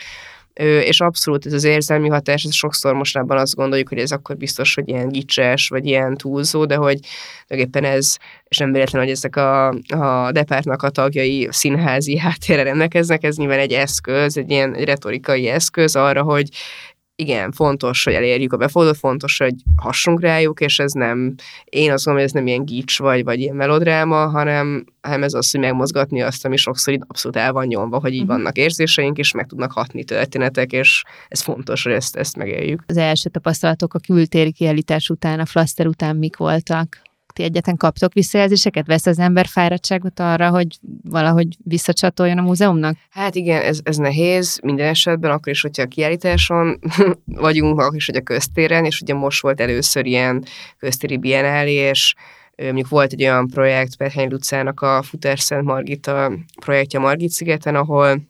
és 0.64 1.00
abszolút 1.00 1.46
ez 1.46 1.54
az 1.54 1.64
érzelmi 1.64 2.10
hatás, 2.10 2.44
ez 2.44 2.54
sokszor 2.54 2.94
mostában 2.94 3.38
azt 3.38 3.56
gondoljuk, 3.56 3.90
hogy 3.90 3.98
ez 3.98 4.12
akkor 4.12 4.38
biztos, 4.38 4.74
hogy 4.74 4.90
ilyen 4.90 5.10
gicses, 5.10 5.68
vagy 5.68 5.86
ilyen 5.86 6.18
túlzó, 6.18 6.66
de 6.66 6.76
hogy 6.76 7.00
éppen 7.48 7.84
ez, 7.84 8.18
és 8.48 8.58
nem 8.58 8.72
véletlen, 8.72 9.02
hogy 9.02 9.12
ezek 9.12 9.36
a, 9.36 9.68
a 9.88 10.32
depártnak 10.32 10.84
a 10.84 10.90
tagjai 10.90 11.48
színházi 11.52 12.18
háttérre 12.18 12.64
rendelkeznek, 12.64 13.24
ez 13.24 13.38
nyilván 13.38 13.60
egy 13.60 13.74
eszköz, 13.74 14.38
egy 14.38 14.52
ilyen 14.52 14.76
egy 14.76 14.86
retorikai 14.86 15.48
eszköz 15.48 15.96
arra, 15.96 16.24
hogy 16.24 16.50
igen, 17.20 17.52
fontos, 17.52 18.04
hogy 18.04 18.14
elérjük 18.14 18.54
a 18.54 18.58
befogadót, 18.58 18.98
fontos, 18.98 19.38
hogy 19.38 19.54
hassunk 19.76 20.22
rájuk, 20.22 20.60
és 20.60 20.80
ez 20.80 20.92
nem, 20.92 21.36
én 21.66 21.92
azt 21.92 22.06
mondom, 22.06 22.24
hogy 22.24 22.32
ez 22.34 22.36
nem 22.36 22.48
ilyen 22.48 22.66
gics 22.66 23.00
vagy, 23.00 23.24
vagy 23.24 23.40
ilyen 23.40 23.56
melodráma, 23.56 24.28
hanem, 24.28 24.86
hanem 25.02 25.24
ez 25.24 25.34
az, 25.34 25.52
hogy 25.52 25.60
megmozgatni 25.60 26.22
azt, 26.22 26.46
ami 26.46 26.58
sokszor 26.58 26.94
így 26.94 27.02
abszolút 27.08 27.38
el 27.38 27.54
van 27.54 27.66
nyomva, 27.66 28.00
hogy 28.00 28.14
így 28.14 28.22
uh-huh. 28.22 28.36
vannak 28.36 28.58
érzéseink, 28.58 29.18
és 29.18 29.32
meg 29.32 29.48
tudnak 29.48 29.72
hatni 29.72 30.04
történetek, 30.04 30.72
és 30.72 31.04
ez 31.28 31.42
fontos, 31.42 31.84
hogy 31.84 31.92
ezt, 31.92 32.16
ezt 32.16 32.38
megéljük. 32.38 32.84
Az 32.88 32.98
első 32.98 33.30
tapasztalatok 33.30 33.94
a 33.94 34.00
kültéri 34.00 34.52
kiállítás 34.52 35.10
után, 35.10 35.40
a 35.40 35.46
flaster 35.46 35.88
után 35.88 36.16
mik 36.16 36.38
voltak? 36.38 37.02
Ti 37.38 37.44
egyetlen 37.44 37.78
kaptok 37.78 38.14
visszajelzéseket? 38.14 38.88
Vesz 38.88 39.06
az 39.06 39.20
ember 39.20 39.46
fáradtságot 39.46 40.20
arra, 40.20 40.50
hogy 40.50 40.68
valahogy 41.04 41.48
visszacsatoljon 41.64 42.38
a 42.38 42.42
múzeumnak? 42.42 42.98
Hát 43.10 43.36
igen, 43.36 43.62
ez, 43.62 43.80
ez 43.84 43.98
nehéz 43.98 44.60
minden 44.64 44.88
esetben, 44.88 45.32
akkor 45.32 45.52
is, 45.52 45.62
hogyha 45.62 45.84
a 45.84 45.88
kiállításon 45.88 46.80
vagyunk, 47.26 47.80
akkor 47.80 47.96
is, 47.96 48.06
hogy 48.06 48.16
a 48.16 48.22
köztéren, 48.22 48.86
és 48.86 49.02
ugye 49.02 49.14
most 49.14 49.42
volt 49.42 49.62
először 49.62 50.06
ilyen 50.06 50.44
köztéri 50.78 51.18
biennálé, 51.18 51.74
és 51.74 52.14
mondjuk 52.56 52.88
volt 52.88 53.12
egy 53.12 53.24
olyan 53.24 53.48
projekt 53.48 53.96
Pethány 53.96 54.30
Lucának 54.30 54.82
a 54.82 55.02
Futás 55.02 55.42
Szent 55.42 55.64
Margita 55.64 56.32
projektje 56.66 57.00
Margit 57.00 57.30
szigeten, 57.30 57.76
ahol 57.76 58.22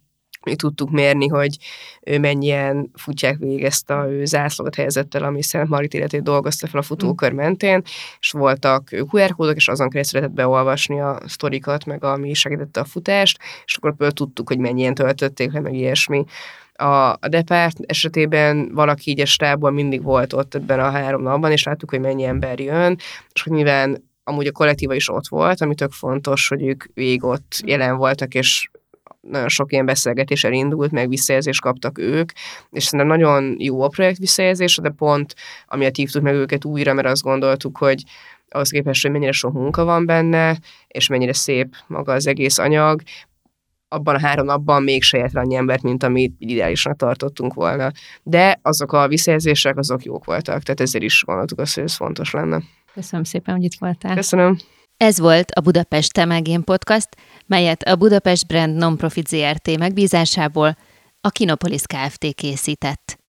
mi 0.43 0.55
tudtuk 0.55 0.91
mérni, 0.91 1.27
hogy 1.27 1.57
ő 2.01 2.19
mennyien 2.19 2.91
futják 2.93 3.37
végig 3.37 3.63
ezt 3.63 3.89
a 3.89 4.07
zászlót 4.23 4.75
helyzettel, 4.75 5.23
ami 5.23 5.43
Szent 5.43 5.69
Marit 5.69 5.93
életét 5.93 6.23
dolgozta 6.23 6.67
fel 6.67 6.79
a 6.79 6.83
futókör 6.83 7.31
mm. 7.31 7.35
mentén, 7.35 7.81
és 8.19 8.31
voltak 8.31 8.89
QR 8.91 9.35
kódok, 9.35 9.55
és 9.55 9.67
azon 9.67 9.89
keresztül 9.89 10.19
lehetett 10.19 10.37
beolvasni 10.37 11.01
a 11.01 11.19
sztorikat, 11.25 11.85
meg 11.85 12.03
ami 12.03 12.33
segítette 12.33 12.79
a 12.79 12.85
futást, 12.85 13.39
és 13.65 13.75
akkor 13.75 13.89
például 13.89 14.11
tudtuk, 14.11 14.47
hogy 14.47 14.59
mennyien 14.59 14.93
töltötték 14.93 15.51
le, 15.51 15.59
meg 15.59 15.73
ilyesmi. 15.73 16.25
A, 16.73 17.09
a 17.09 17.27
Depárt 17.29 17.77
esetében 17.85 18.71
valaki 18.73 19.11
így 19.11 19.19
a 19.19 19.25
stábban 19.25 19.73
mindig 19.73 20.03
volt 20.03 20.33
ott 20.33 20.55
ebben 20.55 20.79
a 20.79 20.89
három 20.89 21.21
napban, 21.21 21.51
és 21.51 21.63
láttuk, 21.63 21.89
hogy 21.89 21.99
mennyi 21.99 22.23
ember 22.23 22.59
jön, 22.59 22.97
és 23.33 23.43
hogy 23.43 23.53
nyilván 23.53 24.05
amúgy 24.23 24.47
a 24.47 24.51
kollektíva 24.51 24.93
is 24.93 25.09
ott 25.09 25.27
volt, 25.27 25.61
ami 25.61 25.75
tök 25.75 25.91
fontos, 25.91 26.47
hogy 26.47 26.63
ők 26.63 26.83
végig 26.93 27.23
ott 27.23 27.61
jelen 27.65 27.97
voltak, 27.97 28.33
és 28.33 28.69
nagyon 29.21 29.47
sok 29.47 29.71
ilyen 29.71 29.85
beszélgetés 29.85 30.43
elindult, 30.43 30.91
meg 30.91 31.09
visszajelzést 31.09 31.61
kaptak 31.61 31.97
ők, 31.97 32.31
és 32.71 32.83
szerintem 32.83 33.17
nagyon 33.17 33.55
jó 33.59 33.81
a 33.81 33.87
projekt 33.87 34.17
visszajelzése, 34.17 34.81
de 34.81 34.89
pont 34.89 35.35
amiatt 35.67 35.95
hívtuk 35.95 36.21
meg 36.21 36.33
őket 36.33 36.65
újra, 36.65 36.93
mert 36.93 37.07
azt 37.07 37.23
gondoltuk, 37.23 37.77
hogy 37.77 38.03
ahhoz 38.49 38.69
képest, 38.69 39.01
hogy 39.01 39.11
mennyire 39.11 39.31
sok 39.31 39.53
munka 39.53 39.83
van 39.83 40.05
benne, 40.05 40.57
és 40.87 41.07
mennyire 41.07 41.33
szép 41.33 41.75
maga 41.87 42.13
az 42.13 42.27
egész 42.27 42.57
anyag, 42.57 43.01
abban 43.89 44.15
a 44.15 44.19
három 44.19 44.45
napban 44.45 44.83
még 44.83 45.03
se 45.03 45.17
ért 45.17 45.35
annyi 45.35 45.55
embert, 45.55 45.81
mint 45.81 46.03
amit 46.03 46.35
ideálisan 46.39 46.95
tartottunk 46.95 47.53
volna. 47.53 47.91
De 48.23 48.59
azok 48.61 48.93
a 48.93 49.07
visszajelzések, 49.07 49.77
azok 49.77 50.03
jók 50.03 50.25
voltak, 50.25 50.63
tehát 50.63 50.79
ezért 50.79 51.03
is 51.03 51.23
gondoltuk 51.25 51.59
azt, 51.59 51.75
hogy 51.75 51.83
ez 51.83 51.95
fontos 51.95 52.31
lenne. 52.31 52.61
Köszönöm 52.93 53.23
szépen, 53.23 53.55
hogy 53.55 53.63
itt 53.63 53.79
voltál. 53.79 54.15
Köszönöm. 54.15 54.57
Ez 54.97 55.19
volt 55.19 55.51
a 55.51 55.61
Budapest 55.61 56.13
Temegén 56.13 56.63
Podcast, 56.63 57.07
melyet 57.45 57.83
a 57.83 57.95
Budapest 57.95 58.47
Brand 58.47 58.75
Nonprofit 58.75 59.27
ZRT 59.27 59.77
megbízásából 59.77 60.77
a 61.21 61.29
Kinopolis 61.29 61.81
Kft. 61.81 62.33
készített. 62.33 63.19